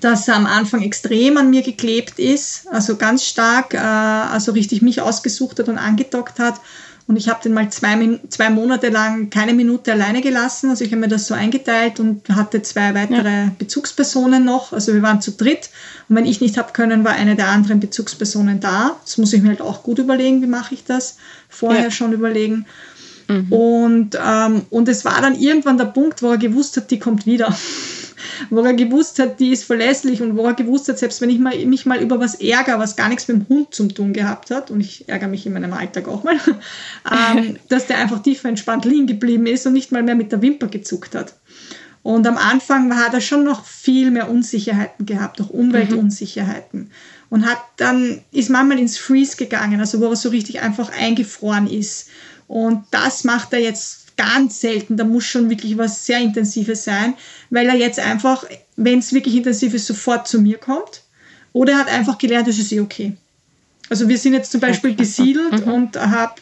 [0.00, 4.82] dass er am Anfang extrem an mir geklebt ist, also ganz stark, äh, also richtig
[4.82, 6.60] mich ausgesucht hat und angedockt hat.
[7.08, 10.70] Und ich habe den mal zwei, zwei Monate lang keine Minute alleine gelassen.
[10.70, 13.52] Also ich habe mir das so eingeteilt und hatte zwei weitere ja.
[13.56, 14.72] Bezugspersonen noch.
[14.72, 15.70] Also wir waren zu dritt.
[16.08, 18.96] Und wenn ich nicht habe können, war eine der anderen Bezugspersonen da.
[19.04, 21.18] Das muss ich mir halt auch gut überlegen, wie mache ich das.
[21.48, 21.90] Vorher ja.
[21.92, 22.66] schon überlegen.
[23.28, 23.52] Mhm.
[23.52, 27.24] Und, ähm, und es war dann irgendwann der Punkt, wo er gewusst hat, die kommt
[27.24, 27.56] wieder
[28.50, 31.38] wo er gewusst hat, die ist verlässlich und wo er gewusst hat, selbst wenn ich
[31.38, 34.50] mal, mich mal über was ärgere, was gar nichts mit dem Hund zu tun gehabt
[34.50, 36.36] hat, und ich ärgere mich in meinem Alltag auch mal,
[37.36, 40.42] ähm, dass der einfach tief entspannt liegen geblieben ist und nicht mal mehr mit der
[40.42, 41.34] Wimper gezuckt hat.
[42.02, 46.80] Und am Anfang hat er schon noch viel mehr Unsicherheiten gehabt, auch Umweltunsicherheiten.
[46.82, 46.90] Mhm.
[47.30, 51.66] Und hat dann, ist manchmal ins Freeze gegangen, also wo er so richtig einfach eingefroren
[51.66, 52.08] ist.
[52.46, 54.96] Und das macht er jetzt ganz selten.
[54.96, 57.14] Da muss schon wirklich was sehr Intensives sein,
[57.50, 58.44] weil er jetzt einfach,
[58.76, 61.02] wenn es wirklich intensiv ist, sofort zu mir kommt.
[61.52, 63.16] Oder er hat einfach gelernt, das ist eh okay.
[63.88, 65.72] Also wir sind jetzt zum Beispiel gesiedelt mhm.
[65.72, 66.34] und habe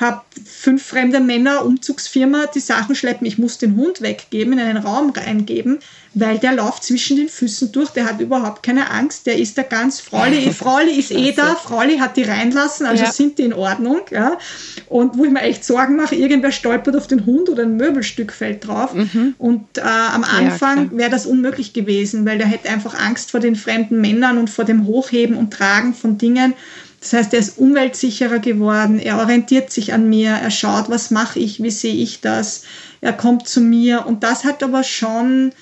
[0.00, 3.26] habe fünf fremde Männer, Umzugsfirma, die Sachen schleppen.
[3.26, 5.80] Ich muss den Hund weggeben, in einen Raum reingeben,
[6.14, 7.90] weil der läuft zwischen den Füßen durch.
[7.90, 9.26] Der hat überhaupt keine Angst.
[9.26, 11.56] Der ist da ganz, Frauli, Frauli ist eh da.
[11.56, 13.10] Frauli hat die reinlassen, also ja.
[13.10, 14.02] sind die in Ordnung.
[14.10, 14.38] Ja.
[14.86, 18.32] Und wo ich mir echt Sorgen mache, irgendwer stolpert auf den Hund oder ein Möbelstück
[18.32, 18.94] fällt drauf.
[18.94, 19.34] Mhm.
[19.36, 23.40] Und äh, am Anfang ja, wäre das unmöglich gewesen, weil der hätte einfach Angst vor
[23.40, 26.54] den fremden Männern und vor dem Hochheben und Tragen von Dingen.
[27.00, 31.38] Das heißt, er ist umweltsicherer geworden, er orientiert sich an mir, er schaut, was mache
[31.38, 32.62] ich, wie sehe ich das,
[33.00, 35.52] er kommt zu mir und das hat aber schon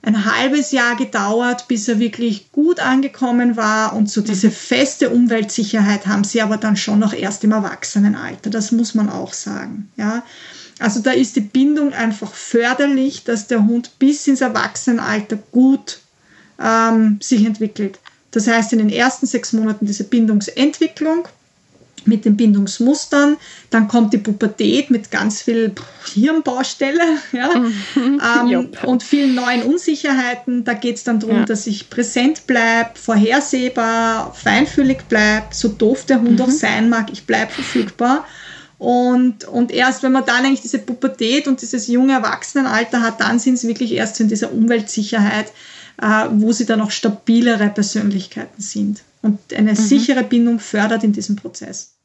[0.00, 6.06] ein halbes Jahr gedauert, bis er wirklich gut angekommen war und so diese feste Umweltsicherheit
[6.06, 10.22] haben sie aber dann schon noch erst im Erwachsenenalter, das muss man auch sagen, ja.
[10.80, 16.00] Also da ist die Bindung einfach förderlich, dass der Hund bis ins Erwachsenenalter gut
[16.60, 18.00] ähm, sich entwickelt.
[18.34, 21.28] Das heißt, in den ersten sechs Monaten diese Bindungsentwicklung
[22.04, 23.36] mit den Bindungsmustern,
[23.70, 25.72] dann kommt die Pubertät mit ganz viel
[26.12, 27.00] Hirnbaustelle
[27.32, 28.20] ja, mhm.
[28.50, 30.64] ähm, und vielen neuen Unsicherheiten.
[30.64, 31.44] Da geht es dann darum, ja.
[31.44, 36.44] dass ich präsent bleibe, vorhersehbar, feinfühlig bleibe, so doof der Hund mhm.
[36.44, 38.26] auch sein mag, ich bleibe verfügbar.
[38.78, 43.38] Und, und erst wenn man dann eigentlich diese Pubertät und dieses junge Erwachsenenalter hat, dann
[43.38, 45.52] sind es wirklich erst in dieser Umweltsicherheit,
[45.98, 49.02] wo sie dann auch stabilere Persönlichkeiten sind.
[49.22, 49.76] Und eine mhm.
[49.76, 51.96] sichere Bindung fördert in diesem Prozess.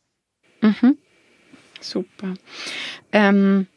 [0.61, 0.97] Mhm.
[1.81, 2.33] Super.
[3.11, 3.67] Ähm,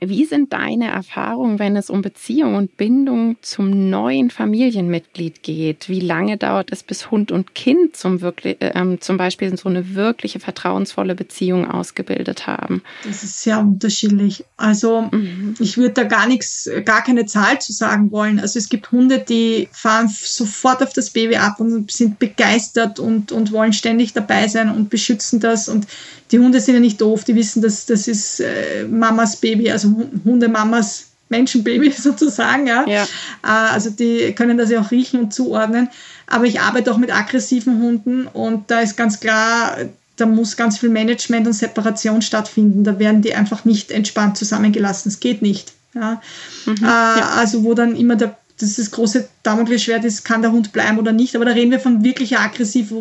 [0.00, 5.88] wie sind deine Erfahrungen, wenn es um Beziehung und Bindung zum neuen Familienmitglied geht?
[5.88, 9.96] Wie lange dauert es, bis Hund und Kind zum, wirklich, äh, zum Beispiel so eine
[9.96, 12.82] wirkliche vertrauensvolle Beziehung ausgebildet haben?
[13.04, 14.44] Das ist sehr unterschiedlich.
[14.56, 15.54] Also mhm.
[15.58, 18.38] ich würde da gar nichts, gar keine Zahl zu sagen wollen.
[18.38, 23.32] Also es gibt Hunde, die fahren sofort auf das Baby ab und sind begeistert und,
[23.32, 25.68] und wollen ständig dabei sein und beschützen das.
[25.68, 25.88] Und
[26.30, 29.87] die Hunde sind ja nicht doof, die wissen, dass das ist äh, Mamas Baby, also
[30.24, 32.66] Hundemamas Menschenbaby sozusagen.
[32.66, 32.86] Ja.
[32.86, 33.04] ja.
[33.42, 35.88] Äh, also die können das ja auch riechen und zuordnen.
[36.26, 39.76] Aber ich arbeite auch mit aggressiven Hunden und da ist ganz klar,
[40.16, 42.84] da muss ganz viel Management und Separation stattfinden.
[42.84, 45.10] Da werden die einfach nicht entspannt zusammengelassen.
[45.10, 45.72] Es geht nicht.
[45.94, 46.20] Ja.
[46.66, 47.30] Mhm, äh, ja.
[47.36, 50.98] Also wo dann immer der das ist das große Damoklesschwert ist, kann der Hund bleiben
[50.98, 51.36] oder nicht.
[51.36, 52.92] Aber da reden wir von wirklicher Aggressiv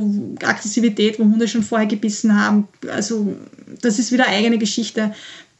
[0.43, 2.67] Aggressivität, wo Hunde schon vorher gebissen haben.
[2.93, 3.35] Also
[3.81, 5.15] das ist wieder eigene Geschichte.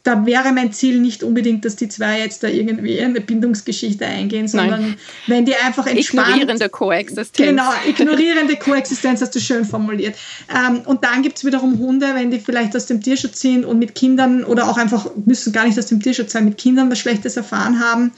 [0.08, 4.48] Da wäre mein Ziel nicht unbedingt, dass die zwei jetzt da irgendwie eine Bindungsgeschichte eingehen,
[4.48, 4.94] sondern Nein.
[5.26, 6.28] wenn die einfach entspannt...
[6.28, 7.36] Ignorierende Koexistenz.
[7.36, 10.16] Genau, ignorierende Koexistenz hast du schön formuliert.
[10.48, 13.78] Ähm, und dann gibt es wiederum Hunde, wenn die vielleicht aus dem Tierschutz sind und
[13.78, 16.98] mit Kindern oder auch einfach, müssen gar nicht aus dem Tierschutz sein, mit Kindern was
[16.98, 18.12] Schlechtes erfahren haben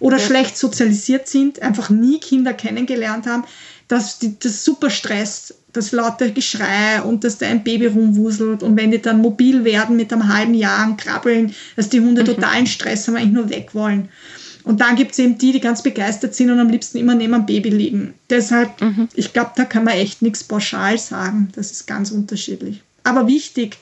[0.00, 0.24] oder ja.
[0.24, 3.44] schlecht sozialisiert sind, einfach nie Kinder kennengelernt haben,
[3.86, 8.76] dass die, das super stresst das laute Geschrei und dass da ein Baby rumwuselt und
[8.76, 12.26] wenn die dann mobil werden mit einem halben Jahr und krabbeln, dass die Hunde mhm.
[12.26, 14.08] totalen Stress haben, eigentlich nur weg wollen.
[14.62, 17.34] Und dann gibt es eben die, die ganz begeistert sind und am liebsten immer neben
[17.34, 18.14] einem Baby liegen.
[18.30, 19.08] Deshalb, mhm.
[19.14, 21.48] ich glaube, da kann man echt nichts pauschal sagen.
[21.54, 22.80] Das ist ganz unterschiedlich.
[23.02, 23.76] Aber wichtig,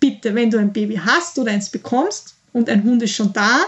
[0.00, 3.60] bitte, wenn du ein Baby hast oder eins bekommst und ein Hund ist schon da,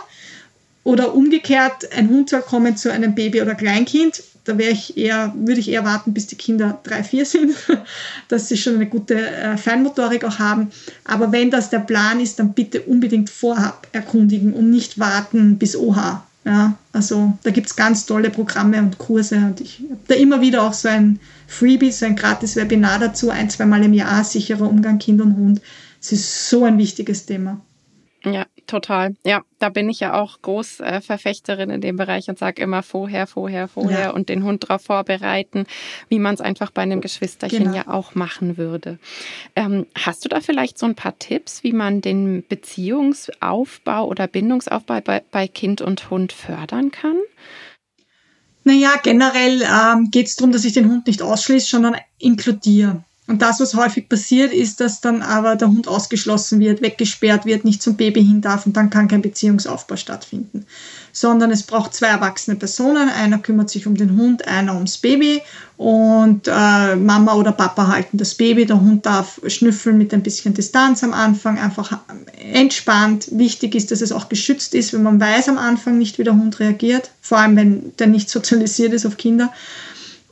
[0.89, 5.35] oder umgekehrt, ein Hund soll kommen zu einem Baby oder Kleinkind, da wäre ich eher,
[5.37, 7.55] würde ich eher warten, bis die Kinder drei, vier sind,
[8.29, 10.71] dass sie schon eine gute äh, Feinmotorik auch haben.
[11.05, 15.77] Aber wenn das der Plan ist, dann bitte unbedingt vorab erkundigen und nicht warten bis
[15.77, 16.23] OH.
[16.45, 20.41] Ja, also da gibt es ganz tolle Programme und Kurse und ich habe da immer
[20.41, 24.67] wieder auch so ein Freebie, so ein gratis Webinar dazu, ein, zweimal im Jahr, sicherer
[24.67, 25.61] Umgang Kind und Hund.
[26.01, 27.61] Es ist so ein wichtiges Thema.
[28.25, 29.17] Ja, total.
[29.25, 33.27] Ja, da bin ich ja auch Großverfechterin äh, in dem Bereich und sage immer vorher,
[33.27, 34.11] vorher, vorher ja.
[34.11, 35.67] und den Hund darauf vorbereiten,
[36.09, 37.77] wie man es einfach bei einem Geschwisterchen genau.
[37.77, 38.99] ja auch machen würde.
[39.57, 45.01] Ähm, hast du da vielleicht so ein paar Tipps, wie man den Beziehungsaufbau oder Bindungsaufbau
[45.01, 47.17] bei, bei Kind und Hund fördern kann?
[48.65, 53.03] Naja, generell ähm, geht es darum, dass ich den Hund nicht ausschließe, sondern inkludiere.
[53.29, 57.62] Und das, was häufig passiert, ist, dass dann aber der Hund ausgeschlossen wird, weggesperrt wird,
[57.62, 60.64] nicht zum Baby hin darf und dann kann kein Beziehungsaufbau stattfinden.
[61.12, 63.11] Sondern es braucht zwei erwachsene Personen.
[63.11, 65.43] Einer kümmert sich um den Hund, einer ums Baby
[65.77, 68.64] und äh, Mama oder Papa halten das Baby.
[68.64, 71.99] Der Hund darf schnüffeln mit ein bisschen Distanz am Anfang, einfach
[72.53, 73.29] entspannt.
[73.33, 76.35] Wichtig ist, dass es auch geschützt ist, wenn man weiß am Anfang nicht, wie der
[76.35, 79.53] Hund reagiert, vor allem wenn der nicht sozialisiert ist auf Kinder.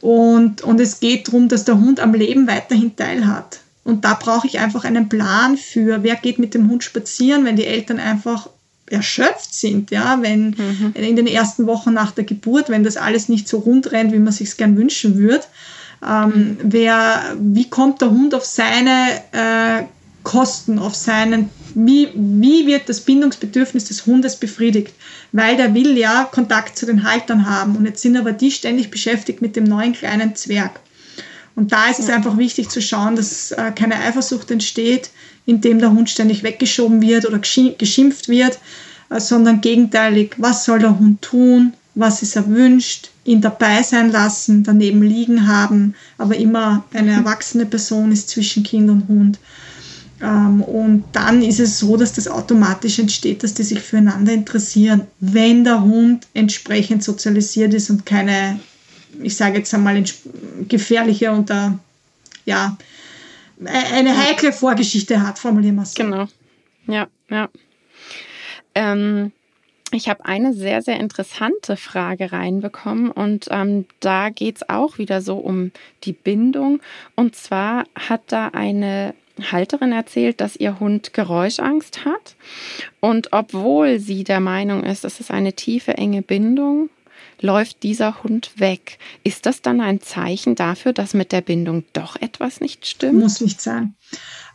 [0.01, 3.61] Und, und es geht darum, dass der Hund am Leben weiterhin teilhat.
[3.85, 7.57] Und da brauche ich einfach einen Plan für, wer geht mit dem Hund spazieren, wenn
[7.57, 8.49] die Eltern einfach
[8.89, 10.93] erschöpft sind, ja, wenn mhm.
[10.95, 14.19] in den ersten Wochen nach der Geburt, wenn das alles nicht so rund rennt, wie
[14.19, 15.45] man sich gern wünschen würde.
[16.07, 19.85] Ähm, wer, wie kommt der Hund auf seine äh,
[20.27, 24.93] Kosten, auf seinen, wie, wie wird das Bindungsbedürfnis des Hundes befriedigt?
[25.31, 28.91] Weil der will ja Kontakt zu den Haltern haben und jetzt sind aber die ständig
[28.91, 30.81] beschäftigt mit dem neuen kleinen Zwerg.
[31.55, 35.11] Und da ist es einfach wichtig zu schauen, dass äh, keine Eifersucht entsteht,
[35.47, 38.59] indem der Hund ständig weggeschoben wird oder geschimpft wird,
[39.11, 44.11] äh, sondern gegenteilig, was soll der Hund tun, was ist er wünscht, ihn dabei sein
[44.11, 49.39] lassen, daneben liegen haben, aber immer eine erwachsene Person ist zwischen Kind und Hund.
[50.23, 55.07] Ähm, und dann ist es so, dass das automatisch entsteht, dass die sich füreinander interessieren,
[55.21, 58.59] wenn der Hund entsprechend sozialisiert ist und keine,
[59.23, 60.03] ich sage jetzt einmal,
[60.69, 61.51] gefährliche und
[62.47, 62.77] ja,
[63.61, 65.95] e-, eine heikle Vorgeschichte hat, formulieren wir es.
[65.95, 66.29] Genau.
[66.87, 67.49] Ja, ja.
[68.75, 69.33] Ähm,
[69.93, 75.21] ich habe eine sehr, sehr interessante Frage reinbekommen und ähm, da geht es auch wieder
[75.21, 75.73] so um
[76.05, 76.81] die Bindung.
[77.15, 79.15] Und zwar hat da eine
[79.51, 82.37] Halterin erzählt, dass ihr Hund Geräuschangst hat.
[83.01, 86.91] Und obwohl sie der Meinung ist, es ist eine tiefe, enge Bindung,
[87.41, 88.99] läuft dieser Hund weg.
[89.23, 93.19] Ist das dann ein Zeichen dafür, dass mit der Bindung doch etwas nicht stimmt?
[93.21, 93.95] Muss nicht sein.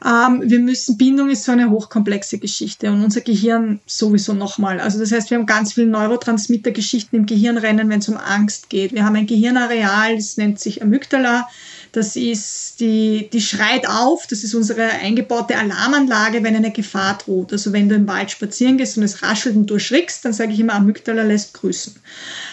[0.04, 4.80] Ähm, wir müssen, Bindung ist so eine hochkomplexe Geschichte und unser Gehirn sowieso nochmal.
[4.80, 8.70] Also das heißt, wir haben ganz viele Neurotransmittergeschichten im Gehirn rennen, wenn es um Angst
[8.70, 8.94] geht.
[8.94, 11.48] Wir haben ein Gehirnareal, das nennt sich Amygdala.
[11.91, 14.25] Das ist die, die schreit auf.
[14.27, 17.51] Das ist unsere eingebaute Alarmanlage, wenn eine Gefahr droht.
[17.51, 20.54] Also wenn du im Wald spazieren gehst und es raschelt und du erschrickst, dann sage
[20.54, 21.93] ich immer, Amygdala lässt grüßen.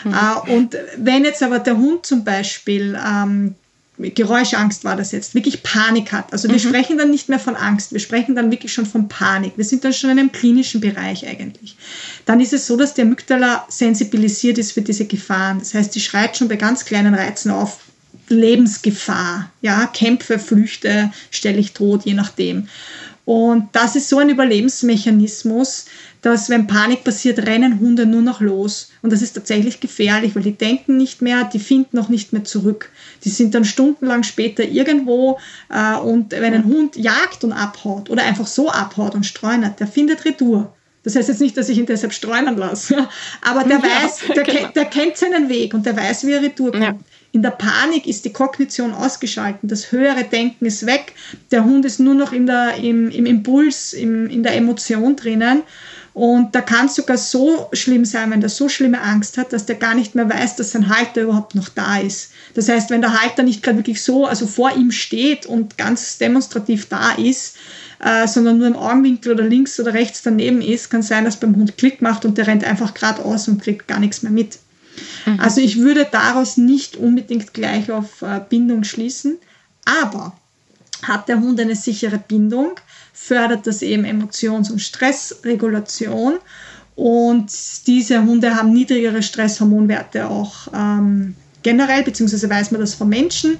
[0.04, 0.12] Mhm.
[0.12, 3.54] Äh, und wenn jetzt aber der Hund zum Beispiel ähm,
[3.98, 6.32] Geräuschangst war das jetzt, wirklich Panik hat.
[6.32, 6.60] Also wir mhm.
[6.60, 9.54] sprechen dann nicht mehr von Angst, wir sprechen dann wirklich schon von Panik.
[9.56, 11.76] Wir sind dann schon in einem klinischen Bereich eigentlich.
[12.24, 15.58] Dann ist es so, dass der Amygdala sensibilisiert ist für diese Gefahren.
[15.58, 17.80] Das heißt, die schreit schon bei ganz kleinen Reizen auf,
[18.28, 22.68] Lebensgefahr, ja, Kämpfe, Flüchte, stelle ich tot, je nachdem.
[23.28, 25.84] Und das ist so ein Überlebensmechanismus,
[26.22, 28.90] dass wenn Panik passiert, rennen Hunde nur noch los.
[29.02, 32.44] Und das ist tatsächlich gefährlich, weil die denken nicht mehr, die finden auch nicht mehr
[32.44, 32.90] zurück.
[33.24, 35.38] Die sind dann stundenlang später irgendwo
[35.68, 39.88] äh, und wenn ein Hund jagt und abhaut oder einfach so abhaut und streunert, der
[39.88, 40.74] findet Retour.
[41.02, 43.08] Das heißt jetzt nicht, dass ich ihn deshalb streunern lasse,
[43.42, 44.68] aber der ja, weiß, der, genau.
[44.68, 46.82] der, kennt seinen Weg und der weiß, wie er Retour kommt.
[46.82, 46.98] Ja.
[47.38, 51.12] In der Panik ist die Kognition ausgeschaltet, das höhere Denken ist weg,
[51.52, 55.62] der Hund ist nur noch in der, im, im Impuls, im, in der Emotion drinnen.
[56.14, 59.66] Und da kann es sogar so schlimm sein, wenn der so schlimme Angst hat, dass
[59.66, 62.32] der gar nicht mehr weiß, dass sein Halter überhaupt noch da ist.
[62.54, 66.18] Das heißt, wenn der Halter nicht gerade wirklich so, also vor ihm steht und ganz
[66.18, 67.56] demonstrativ da ist,
[68.04, 71.54] äh, sondern nur im Augenwinkel oder links oder rechts daneben ist, kann sein, dass beim
[71.54, 74.58] Hund Klick macht und der rennt einfach geradeaus und kriegt gar nichts mehr mit.
[75.28, 75.40] Mhm.
[75.40, 79.38] Also ich würde daraus nicht unbedingt gleich auf äh, Bindung schließen,
[79.84, 80.32] aber
[81.02, 82.72] hat der Hund eine sichere Bindung,
[83.12, 86.38] fördert das eben Emotions- und Stressregulation.
[86.96, 87.52] Und
[87.86, 93.58] diese Hunde haben niedrigere Stresshormonwerte auch ähm, generell, beziehungsweise weiß man das von Menschen.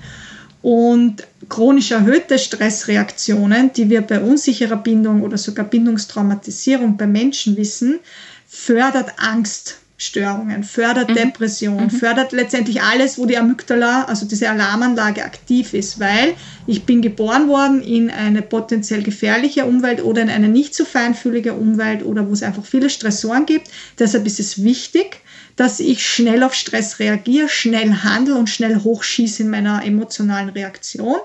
[0.61, 8.01] Und chronisch erhöhte Stressreaktionen, die wir bei unsicherer Bindung oder sogar Bindungstraumatisierung bei Menschen wissen,
[8.49, 11.15] fördert Angst Störungen, fördert mhm.
[11.15, 11.91] Depression, mhm.
[11.91, 16.35] fördert letztendlich alles, wo die Amygdala, also diese Alarmanlage aktiv ist, weil
[16.69, 21.55] ich bin geboren worden in eine potenziell gefährliche Umwelt oder in eine nicht so feinfühlige
[21.55, 23.69] Umwelt oder wo es einfach viele Stressoren gibt.
[23.99, 25.21] Deshalb ist es wichtig,
[25.57, 31.17] dass ich schnell auf Stress reagiere, schnell handle und schnell hochschieße in meiner emotionalen Reaktion.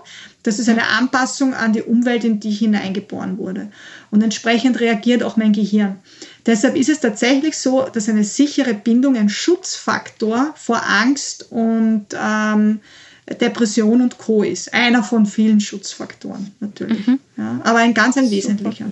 [0.42, 3.70] Das ist eine Anpassung an die Umwelt, in die ich hineingeboren wurde.
[4.10, 6.00] Und entsprechend reagiert auch mein Gehirn.
[6.46, 12.82] Deshalb ist es tatsächlich so, dass eine sichere Bindung ein Schutzfaktor vor Angst und ähm,
[13.40, 14.44] Depression und Co.
[14.44, 14.74] ist.
[14.74, 17.08] Einer von vielen Schutzfaktoren natürlich.
[17.08, 17.20] Mhm.
[17.38, 18.88] Ja, aber ein ganz ein wesentlicher.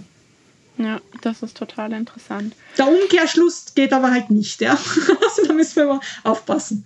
[0.78, 2.56] Ja, das ist total interessant.
[2.78, 4.72] Der Umkehrschluss geht aber halt nicht, ja.
[5.24, 6.86] Also da müssen wir mal aufpassen.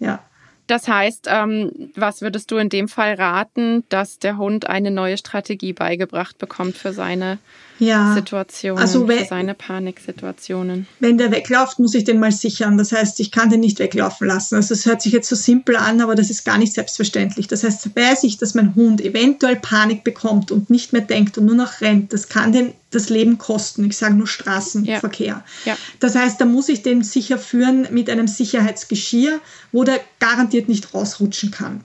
[0.00, 0.22] Ja.
[0.66, 5.16] Das heißt, ähm, was würdest du in dem Fall raten, dass der Hund eine neue
[5.16, 7.38] Strategie beigebracht bekommt für seine
[7.80, 10.86] ja, Situationen, also wenn, für seine Paniksituationen.
[11.00, 12.78] Wenn der wegläuft, muss ich den mal sichern.
[12.78, 14.54] Das heißt, ich kann den nicht weglaufen lassen.
[14.54, 17.48] Also es hört sich jetzt so simpel an, aber das ist gar nicht selbstverständlich.
[17.48, 21.46] Das heißt, weiß ich, dass mein Hund eventuell Panik bekommt und nicht mehr denkt und
[21.46, 23.84] nur noch rennt, das kann den das Leben kosten.
[23.84, 25.44] Ich sage nur Straßenverkehr.
[25.64, 25.72] Ja.
[25.72, 25.76] Ja.
[26.00, 29.40] Das heißt, da muss ich den sicher führen mit einem Sicherheitsgeschirr,
[29.72, 31.84] wo der garantiert nicht rausrutschen kann.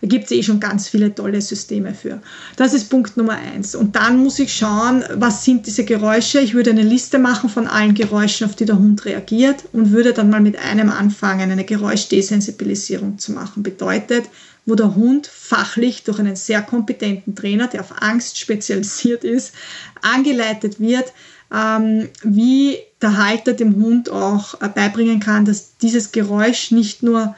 [0.00, 2.20] Da gibt es eh schon ganz viele tolle Systeme für.
[2.56, 3.74] Das ist Punkt Nummer eins.
[3.74, 6.40] Und dann muss ich schauen, was sind diese Geräusche.
[6.40, 10.12] Ich würde eine Liste machen von allen Geräuschen, auf die der Hund reagiert und würde
[10.12, 13.62] dann mal mit einem anfangen, eine Geräuschdesensibilisierung zu machen.
[13.62, 14.24] Bedeutet,
[14.66, 19.54] wo der Hund fachlich durch einen sehr kompetenten Trainer, der auf Angst spezialisiert ist,
[20.02, 21.12] angeleitet wird,
[21.52, 27.34] ähm, wie der Halter dem Hund auch äh, beibringen kann, dass dieses Geräusch nicht nur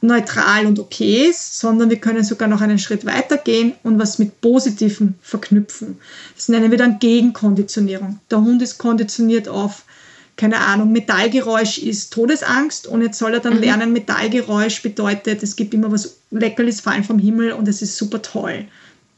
[0.00, 4.18] neutral und okay ist, sondern wir können sogar noch einen Schritt weiter gehen und was
[4.18, 5.98] mit Positivem verknüpfen.
[6.36, 8.20] Das nennen wir dann Gegenkonditionierung.
[8.30, 9.82] Der Hund ist konditioniert auf,
[10.36, 13.60] keine Ahnung, Metallgeräusch ist Todesangst und jetzt soll er dann mhm.
[13.60, 18.22] lernen, Metallgeräusch bedeutet, es gibt immer was Leckerlis fallen vom Himmel und es ist super
[18.22, 18.66] toll.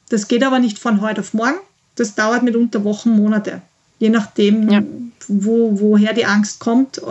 [0.08, 1.58] Das geht aber nicht von heute auf morgen.
[1.94, 3.60] Das dauert mitunter Wochen, Monate.
[3.98, 4.82] Je nachdem, ja.
[5.28, 7.02] wo, woher die Angst kommt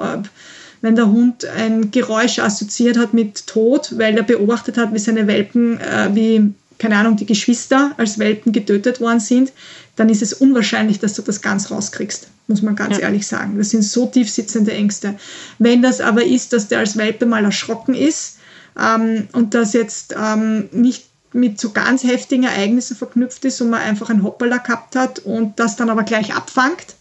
[0.82, 5.28] wenn der Hund ein Geräusch assoziiert hat mit Tod, weil er beobachtet hat, wie seine
[5.28, 9.52] Welpen, äh, wie, keine Ahnung, die Geschwister als Welpen getötet worden sind,
[9.96, 13.04] dann ist es unwahrscheinlich, dass du das ganz rauskriegst, muss man ganz ja.
[13.04, 13.58] ehrlich sagen.
[13.58, 15.15] Das sind so tief sitzende Ängste.
[15.58, 18.38] Wenn das aber ist, dass der als Welpe mal erschrocken ist
[18.80, 23.82] ähm, und das jetzt ähm, nicht mit so ganz heftigen Ereignissen verknüpft ist und man
[23.82, 26.96] einfach ein Hoppala gehabt hat und das dann aber gleich abfangt,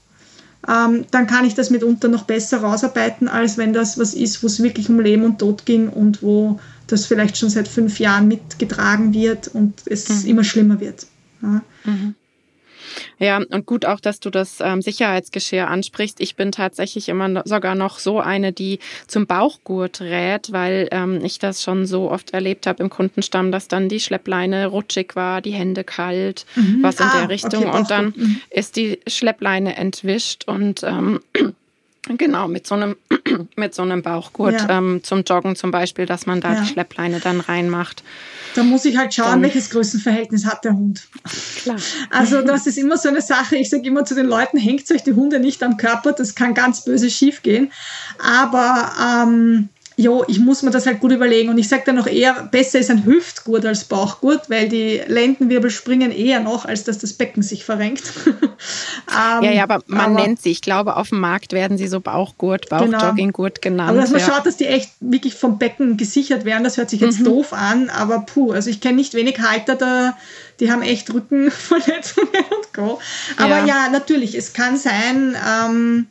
[0.68, 4.46] ähm, dann kann ich das mitunter noch besser rausarbeiten, als wenn das was ist, wo
[4.46, 8.28] es wirklich um Leben und Tod ging und wo das vielleicht schon seit fünf Jahren
[8.28, 10.30] mitgetragen wird und es mhm.
[10.30, 11.06] immer schlimmer wird.
[11.42, 11.62] Ja.
[11.84, 12.14] Mhm.
[13.18, 16.20] Ja, und gut auch, dass du das ähm, Sicherheitsgeschirr ansprichst.
[16.20, 21.24] Ich bin tatsächlich immer no sogar noch so eine, die zum Bauchgurt rät, weil ähm,
[21.24, 25.40] ich das schon so oft erlebt habe im Kundenstamm, dass dann die Schleppleine rutschig war,
[25.40, 26.78] die Hände kalt, mhm.
[26.82, 27.66] was in ah, der Richtung.
[27.66, 28.40] Okay, und dann mhm.
[28.50, 31.20] ist die Schleppleine entwischt und ähm,
[32.16, 32.96] Genau, mit so einem,
[33.56, 34.78] mit so einem Bauchgurt ja.
[34.78, 36.60] ähm, zum Joggen zum Beispiel, dass man da ja.
[36.60, 38.02] die Schleppleine dann reinmacht.
[38.54, 41.06] Da muss ich halt schauen, dann, welches Größenverhältnis hat der Hund.
[41.56, 41.76] Klar.
[42.10, 43.56] Also das ist immer so eine Sache.
[43.56, 46.54] Ich sage immer zu den Leuten, hängt euch die Hunde nicht am Körper, das kann
[46.54, 47.70] ganz böse schief gehen.
[48.18, 51.50] Aber ähm, jo, ich muss mir das halt gut überlegen.
[51.50, 55.70] Und ich sage dann noch eher, besser ist ein Hüftgurt als Bauchgurt, weil die Lendenwirbel
[55.70, 58.04] springen eher noch, als dass das Becken sich verrenkt.
[58.26, 61.88] ähm, ja, ja, aber man aber, nennt sie, ich glaube, auf dem Markt werden sie
[61.88, 62.68] so Bauchgurt.
[62.68, 63.74] Bauchjogginggurt genau.
[63.74, 63.90] genannt.
[63.90, 64.26] Aber dass man ja.
[64.26, 67.24] schaut, dass die echt wirklich vom Becken gesichert werden, das hört sich jetzt mhm.
[67.24, 70.16] doof an, aber puh, also ich kenne nicht wenig Halter, da,
[70.60, 73.00] die haben echt Rückenverletzungen und Co.
[73.36, 76.06] Aber ja, ja natürlich, es kann sein, ähm,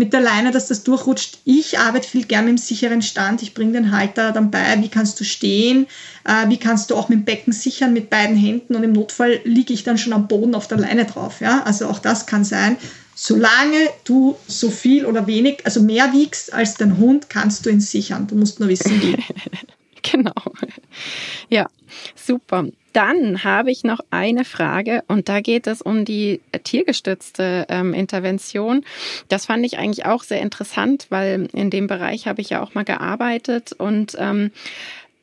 [0.00, 1.40] mit der Leine, dass das durchrutscht.
[1.44, 3.42] Ich arbeite viel gern dem sicheren Stand.
[3.42, 5.86] Ich bringe den Halter dann bei, wie kannst du stehen,
[6.24, 9.40] äh, wie kannst du auch mit dem Becken sichern mit beiden Händen und im Notfall
[9.44, 11.42] liege ich dann schon am Boden auf der Leine drauf.
[11.42, 11.64] Ja?
[11.64, 12.78] Also auch das kann sein.
[13.14, 17.82] Solange du so viel oder wenig, also mehr wiegst als dein Hund, kannst du ihn
[17.82, 18.26] sichern.
[18.26, 19.22] Du musst nur wissen, wie.
[20.02, 20.32] genau.
[21.50, 21.66] Ja,
[22.16, 22.68] super.
[22.92, 28.84] Dann habe ich noch eine Frage und da geht es um die tiergestützte ähm, Intervention.
[29.28, 32.74] Das fand ich eigentlich auch sehr interessant, weil in dem Bereich habe ich ja auch
[32.74, 34.50] mal gearbeitet und ähm,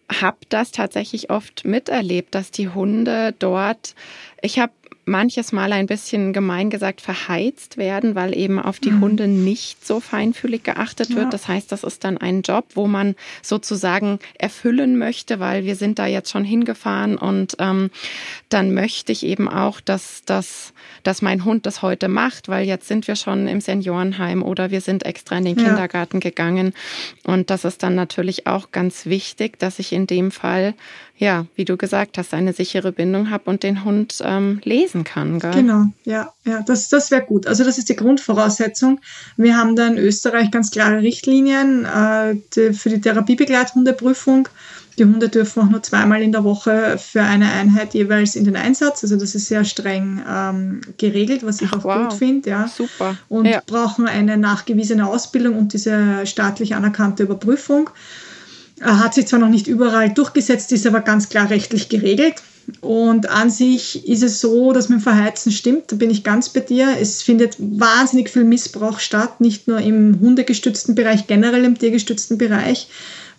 [0.10, 3.96] habe das tatsächlich oft miterlebt, dass die Hunde dort,
[4.42, 4.72] ich habe
[5.08, 9.02] manches Mal ein bisschen gemein gesagt verheizt werden, weil eben auf die mhm.
[9.02, 11.26] Hunde nicht so feinfühlig geachtet wird.
[11.26, 11.30] Ja.
[11.30, 15.98] Das heißt, das ist dann ein Job, wo man sozusagen erfüllen möchte, weil wir sind
[15.98, 17.90] da jetzt schon hingefahren und ähm,
[18.50, 22.88] dann möchte ich eben auch, dass, dass, dass mein Hund das heute macht, weil jetzt
[22.88, 25.66] sind wir schon im Seniorenheim oder wir sind extra in den ja.
[25.66, 26.74] Kindergarten gegangen.
[27.24, 30.74] Und das ist dann natürlich auch ganz wichtig, dass ich in dem Fall
[31.18, 35.40] ja, wie du gesagt hast, eine sichere Bindung habe und den Hund ähm, lesen kann.
[35.40, 35.52] Gell?
[35.52, 37.48] Genau, ja, ja, das, das wäre gut.
[37.48, 39.00] Also das ist die Grundvoraussetzung.
[39.36, 44.48] Wir haben da in Österreich ganz klare Richtlinien äh, die, für die Therapiebegleithundeprüfung.
[45.00, 48.56] Die Hunde dürfen auch nur zweimal in der Woche für eine Einheit jeweils in den
[48.56, 49.04] Einsatz.
[49.04, 52.10] Also das ist sehr streng ähm, geregelt, was ich Ach, auch wow.
[52.10, 52.50] gut finde.
[52.50, 52.68] Ja.
[52.68, 53.16] Super.
[53.30, 53.62] Und ja.
[53.66, 57.92] brauchen eine nachgewiesene Ausbildung und diese staatlich anerkannte Überprüfung.
[58.82, 62.36] Hat sich zwar noch nicht überall durchgesetzt, ist aber ganz klar rechtlich geregelt.
[62.82, 66.50] Und an sich ist es so, dass mit dem Verheizen stimmt, da bin ich ganz
[66.50, 66.98] bei dir.
[67.00, 72.90] Es findet wahnsinnig viel Missbrauch statt, nicht nur im hundegestützten Bereich, generell im tiergestützten Bereich,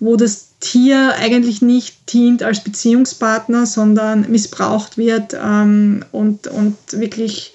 [0.01, 7.53] wo das Tier eigentlich nicht dient als Beziehungspartner, sondern missbraucht wird ähm, und, und wirklich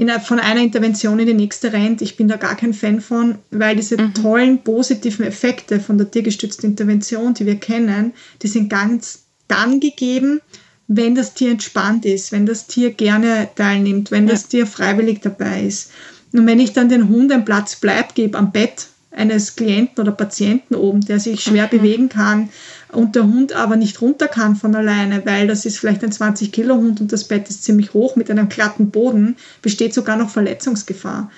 [0.00, 2.00] in, von einer Intervention in die nächste rennt.
[2.00, 4.14] Ich bin da gar kein Fan von, weil diese mhm.
[4.14, 10.40] tollen positiven Effekte von der tiergestützten Intervention, die wir kennen, die sind ganz dann gegeben,
[10.88, 14.30] wenn das Tier entspannt ist, wenn das Tier gerne teilnimmt, wenn ja.
[14.30, 15.90] das Tier freiwillig dabei ist.
[16.32, 20.12] Und wenn ich dann den Hund einen Platz bleibt gebe am Bett eines Klienten oder
[20.12, 21.76] Patienten oben, der sich schwer mhm.
[21.76, 22.48] bewegen kann
[22.92, 26.52] und der Hund aber nicht runter kann von alleine, weil das ist vielleicht ein 20
[26.52, 30.30] Kilo Hund und das Bett ist ziemlich hoch mit einem glatten Boden, besteht sogar noch
[30.30, 31.30] Verletzungsgefahr.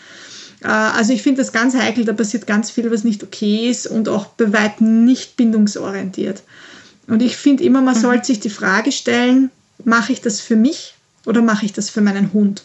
[0.63, 3.87] Äh, also ich finde das ganz heikel, da passiert ganz viel, was nicht okay ist
[3.87, 6.43] und auch bei weitem nicht bindungsorientiert.
[7.07, 8.01] Und ich finde immer, man mhm.
[8.01, 9.51] sollte sich die Frage stellen,
[9.85, 10.95] mache ich das für mich
[11.27, 12.63] oder mache ich das für meinen Hund?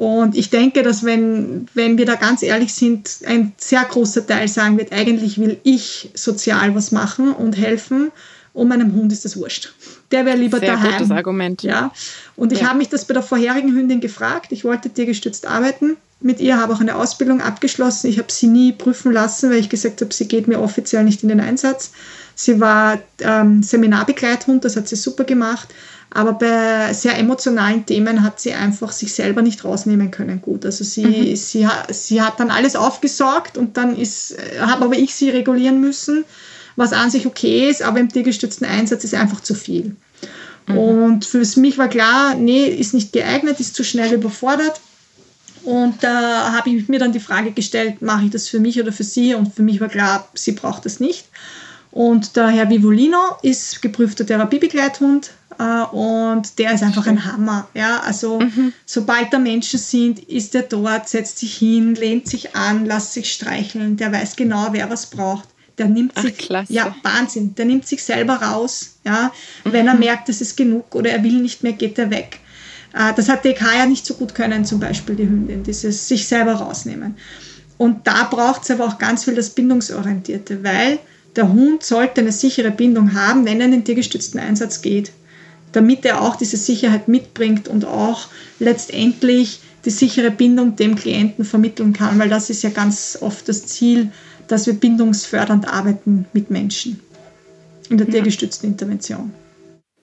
[0.00, 4.48] Und ich denke, dass wenn, wenn wir da ganz ehrlich sind, ein sehr großer Teil
[4.48, 8.10] sagen wird, eigentlich will ich sozial was machen und helfen
[8.54, 9.74] und meinem Hund ist das wurscht.
[10.10, 10.92] Der wäre lieber Sehr daheim.
[10.92, 11.62] gutes Argument.
[11.62, 11.92] Ja.
[12.34, 12.68] Und ich ja.
[12.68, 14.52] habe mich das bei der vorherigen Hündin gefragt.
[14.52, 18.08] Ich wollte tiergestützt arbeiten mit ihr, habe auch eine Ausbildung abgeschlossen.
[18.08, 21.22] Ich habe sie nie prüfen lassen, weil ich gesagt habe, sie geht mir offiziell nicht
[21.22, 21.92] in den Einsatz.
[22.34, 25.68] Sie war ähm, Seminarbegleithund, das hat sie super gemacht.
[26.12, 30.66] Aber bei sehr emotionalen Themen hat sie einfach sich selber nicht rausnehmen können gut.
[30.66, 31.36] Also sie, mhm.
[31.36, 36.24] sie, sie hat dann alles aufgesorgt und dann ist, habe aber ich sie regulieren müssen,
[36.74, 39.94] was an sich okay ist, aber im tiergestützten Einsatz ist einfach zu viel.
[40.66, 40.78] Mhm.
[40.78, 44.80] Und für mich war klar, nee, ist nicht geeignet, ist zu schnell überfordert.
[45.62, 48.92] Und da habe ich mir dann die Frage gestellt, mache ich das für mich oder
[48.92, 49.34] für sie?
[49.34, 51.26] Und für mich war klar, sie braucht das nicht.
[51.92, 57.68] Und der Herr Vivolino ist geprüfter Therapiebegleithund, äh, und der ist einfach ein Hammer.
[57.74, 58.72] Ja, also mhm.
[58.86, 63.32] sobald da Menschen sind, ist er dort, setzt sich hin, lehnt sich an, lässt sich
[63.32, 63.96] streicheln.
[63.98, 65.48] Der weiß genau, wer was braucht.
[65.76, 66.72] Der nimmt Ach, sich, klasse.
[66.72, 67.54] ja, Wahnsinn.
[67.56, 68.96] Der nimmt sich selber raus.
[69.04, 69.32] Ja,
[69.64, 69.72] mhm.
[69.72, 72.40] wenn er merkt, es ist genug oder er will nicht mehr, geht er weg.
[72.94, 76.26] Äh, das hat DK ja nicht so gut können, zum Beispiel die Hündin, dieses sich
[76.26, 77.16] selber rausnehmen.
[77.76, 80.98] Und da braucht es aber auch ganz viel das Bindungsorientierte, weil
[81.36, 85.12] der Hund sollte eine sichere Bindung haben, wenn er in den tiergestützten Einsatz geht
[85.72, 88.28] damit er auch diese Sicherheit mitbringt und auch
[88.58, 93.66] letztendlich die sichere Bindung dem Klienten vermitteln kann, weil das ist ja ganz oft das
[93.66, 94.12] Ziel,
[94.48, 97.00] dass wir bindungsfördernd arbeiten mit Menschen
[97.88, 99.32] in der tiergestützten Intervention.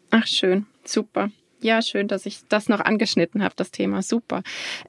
[0.09, 1.29] Ach schön, super.
[1.59, 4.01] Ja, schön, dass ich das noch angeschnitten habe, das Thema.
[4.01, 4.43] Super.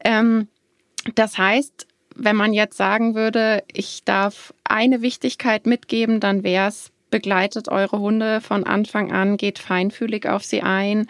[0.05, 0.49] Ähm,
[1.15, 1.87] das heißt,
[2.19, 8.01] wenn man jetzt sagen würde, ich darf eine Wichtigkeit mitgeben, dann wäre es begleitet eure
[8.01, 11.07] Hunde von Anfang an, geht feinfühlig auf sie ein,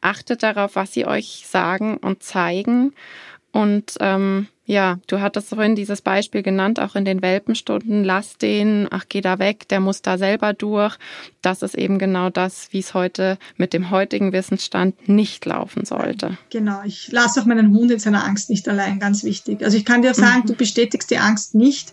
[0.00, 2.94] achtet darauf, was sie euch sagen und zeigen
[3.52, 8.86] Und ähm, ja, du hattest vorhin dieses Beispiel genannt, auch in den Welpenstunden, lass den,
[8.90, 10.96] ach, geh da weg, der muss da selber durch.
[11.42, 16.38] Das ist eben genau das, wie es heute mit dem heutigen Wissensstand nicht laufen sollte.
[16.50, 19.62] Genau, ich lasse auch meinen Hund in seiner Angst nicht allein, ganz wichtig.
[19.62, 20.46] Also ich kann dir sagen, mhm.
[20.46, 21.92] du bestätigst die Angst nicht,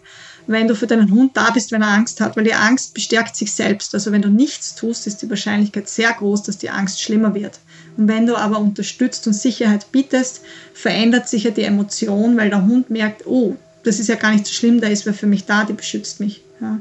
[0.50, 3.36] wenn du für deinen Hund da bist, wenn er Angst hat, weil die Angst bestärkt
[3.36, 3.94] sich selbst.
[3.94, 7.60] Also wenn du nichts tust, ist die Wahrscheinlichkeit sehr groß, dass die Angst schlimmer wird.
[7.98, 10.42] Und wenn du aber unterstützt und Sicherheit bietest,
[10.74, 14.48] verändert sich ja die Emotion, weil der Hund merkt, oh, das ist ja gar nicht
[14.48, 16.42] so schlimm, da ist wer für mich da, die beschützt mich.
[16.60, 16.80] Ja.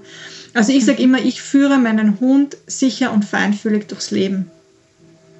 [0.55, 4.51] Also ich sage immer, ich führe meinen Hund sicher und feinfühlig durchs Leben.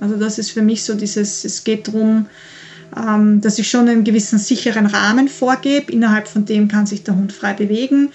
[0.01, 2.27] Also das ist für mich so dieses, es geht darum,
[2.97, 5.93] ähm, dass ich schon einen gewissen sicheren Rahmen vorgebe.
[5.93, 8.11] Innerhalb von dem kann sich der Hund frei bewegen.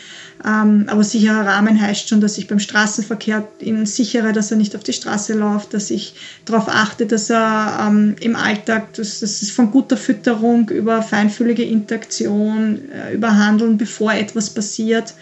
[0.45, 4.75] Ähm, aber sicherer Rahmen heißt schon, dass ich beim Straßenverkehr ihn sichere, dass er nicht
[4.75, 6.15] auf die Straße läuft, dass ich
[6.45, 11.63] darauf achte, dass er ähm, im Alltag, das, das ist von guter Fütterung über feinfühlige
[11.63, 15.13] Interaktion, äh, über Handeln, bevor etwas passiert,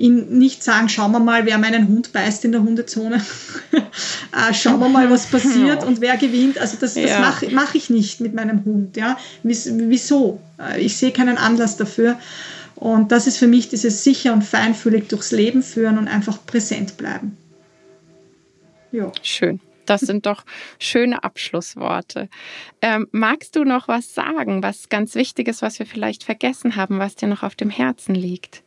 [0.00, 3.22] ihn nicht sagen, schauen wir mal, wer meinen Hund beißt in der Hundezone.
[3.72, 6.58] äh, schauen wir mal, was passiert und wer gewinnt.
[6.58, 7.20] Also das, das ja.
[7.20, 8.96] mache mach ich nicht mit meinem Hund.
[8.96, 9.18] Ja?
[9.42, 10.40] Wieso?
[10.58, 12.18] Äh, ich sehe keinen Anlass dafür.
[12.76, 16.96] Und das ist für mich dieses sicher und feinfühlig durchs Leben führen und einfach präsent
[16.96, 17.36] bleiben.
[18.90, 19.12] Ja.
[19.22, 19.60] Schön.
[19.84, 20.44] Das sind doch
[20.78, 22.28] schöne Abschlussworte.
[22.80, 27.16] Ähm, magst du noch was sagen, was ganz Wichtiges, was wir vielleicht vergessen haben, was
[27.16, 28.62] dir noch auf dem Herzen liegt?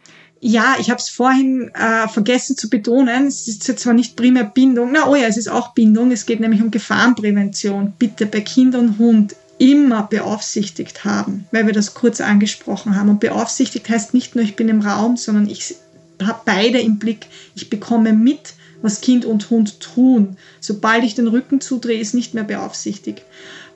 [0.45, 3.27] Ja, ich habe es vorhin äh, vergessen zu betonen.
[3.27, 6.11] Es ist zwar nicht primär Bindung, na oh ja, es ist auch Bindung.
[6.11, 7.93] Es geht nämlich um Gefahrenprävention.
[7.97, 13.07] Bitte bei Kind und Hund immer beaufsichtigt haben, weil wir das kurz angesprochen haben.
[13.07, 15.75] Und beaufsichtigt heißt nicht nur, ich bin im Raum, sondern ich
[16.21, 17.27] habe beide im Blick.
[17.55, 20.35] Ich bekomme mit, was Kind und Hund tun.
[20.59, 23.21] Sobald ich den Rücken zudrehe, ist nicht mehr beaufsichtigt.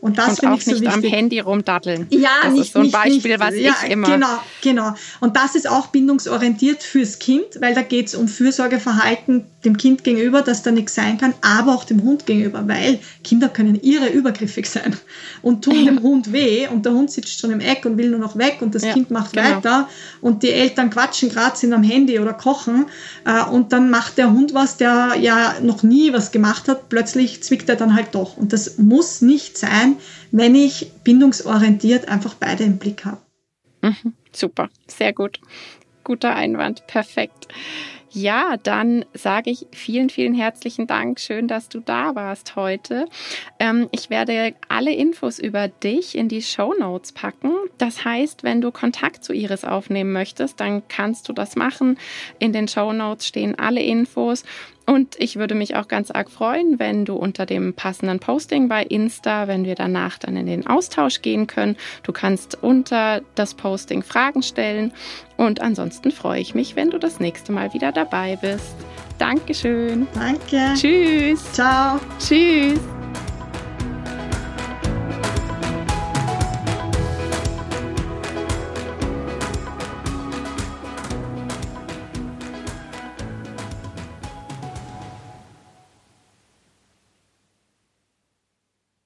[0.02, 0.90] Und das finde ich so wichtig.
[0.90, 2.08] am Handy rumdaddeln.
[2.10, 3.40] Ja, das nicht, ist so ein nicht, Beispiel, nicht.
[3.40, 4.08] was ja, ich immer.
[4.08, 4.94] Genau, genau.
[5.20, 10.04] Und das ist auch bindungsorientiert fürs Kind, weil da geht es um Fürsorgeverhalten dem Kind
[10.04, 14.08] gegenüber, dass da nichts sein kann, aber auch dem Hund gegenüber, weil Kinder können irre
[14.08, 14.96] übergriffig sein
[15.42, 18.20] und tun dem Hund weh und der Hund sitzt schon im Eck und will nur
[18.20, 19.58] noch weg und das ja, Kind macht genau.
[19.58, 19.90] weiter
[20.22, 22.86] und die Eltern quatschen gerade, sind am Handy oder kochen
[23.26, 27.44] äh, und dann macht der Hund was, der ja noch nie was gemacht hat, plötzlich
[27.44, 28.38] zwickt er dann halt doch.
[28.38, 29.58] Und das muss nicht
[29.88, 29.98] sein,
[30.32, 33.22] wenn ich bindungsorientiert einfach beide im Blick habe.
[33.82, 35.40] Mhm, super, sehr gut.
[36.04, 37.48] Guter Einwand, perfekt.
[38.10, 41.20] Ja, dann sage ich vielen, vielen herzlichen Dank.
[41.20, 43.06] Schön, dass du da warst heute.
[43.60, 47.52] Ähm, ich werde alle Infos über dich in die Show Notes packen.
[47.78, 52.00] Das heißt, wenn du Kontakt zu Iris aufnehmen möchtest, dann kannst du das machen.
[52.40, 54.46] In den Show Notes stehen alle Infos.
[54.88, 58.84] Und ich würde mich auch ganz arg freuen, wenn du unter dem passenden Posting bei
[58.84, 61.76] Insta, wenn wir danach dann in den Austausch gehen können.
[62.04, 64.94] Du kannst unter das Posting Fragen stellen.
[65.36, 68.76] Und ansonsten freue ich mich, wenn du das nächste Mal wieder dabei bist.
[69.18, 70.08] Dankeschön.
[70.14, 70.74] Danke.
[70.76, 71.52] Tschüss.
[71.52, 72.00] Ciao.
[72.18, 72.80] Tschüss.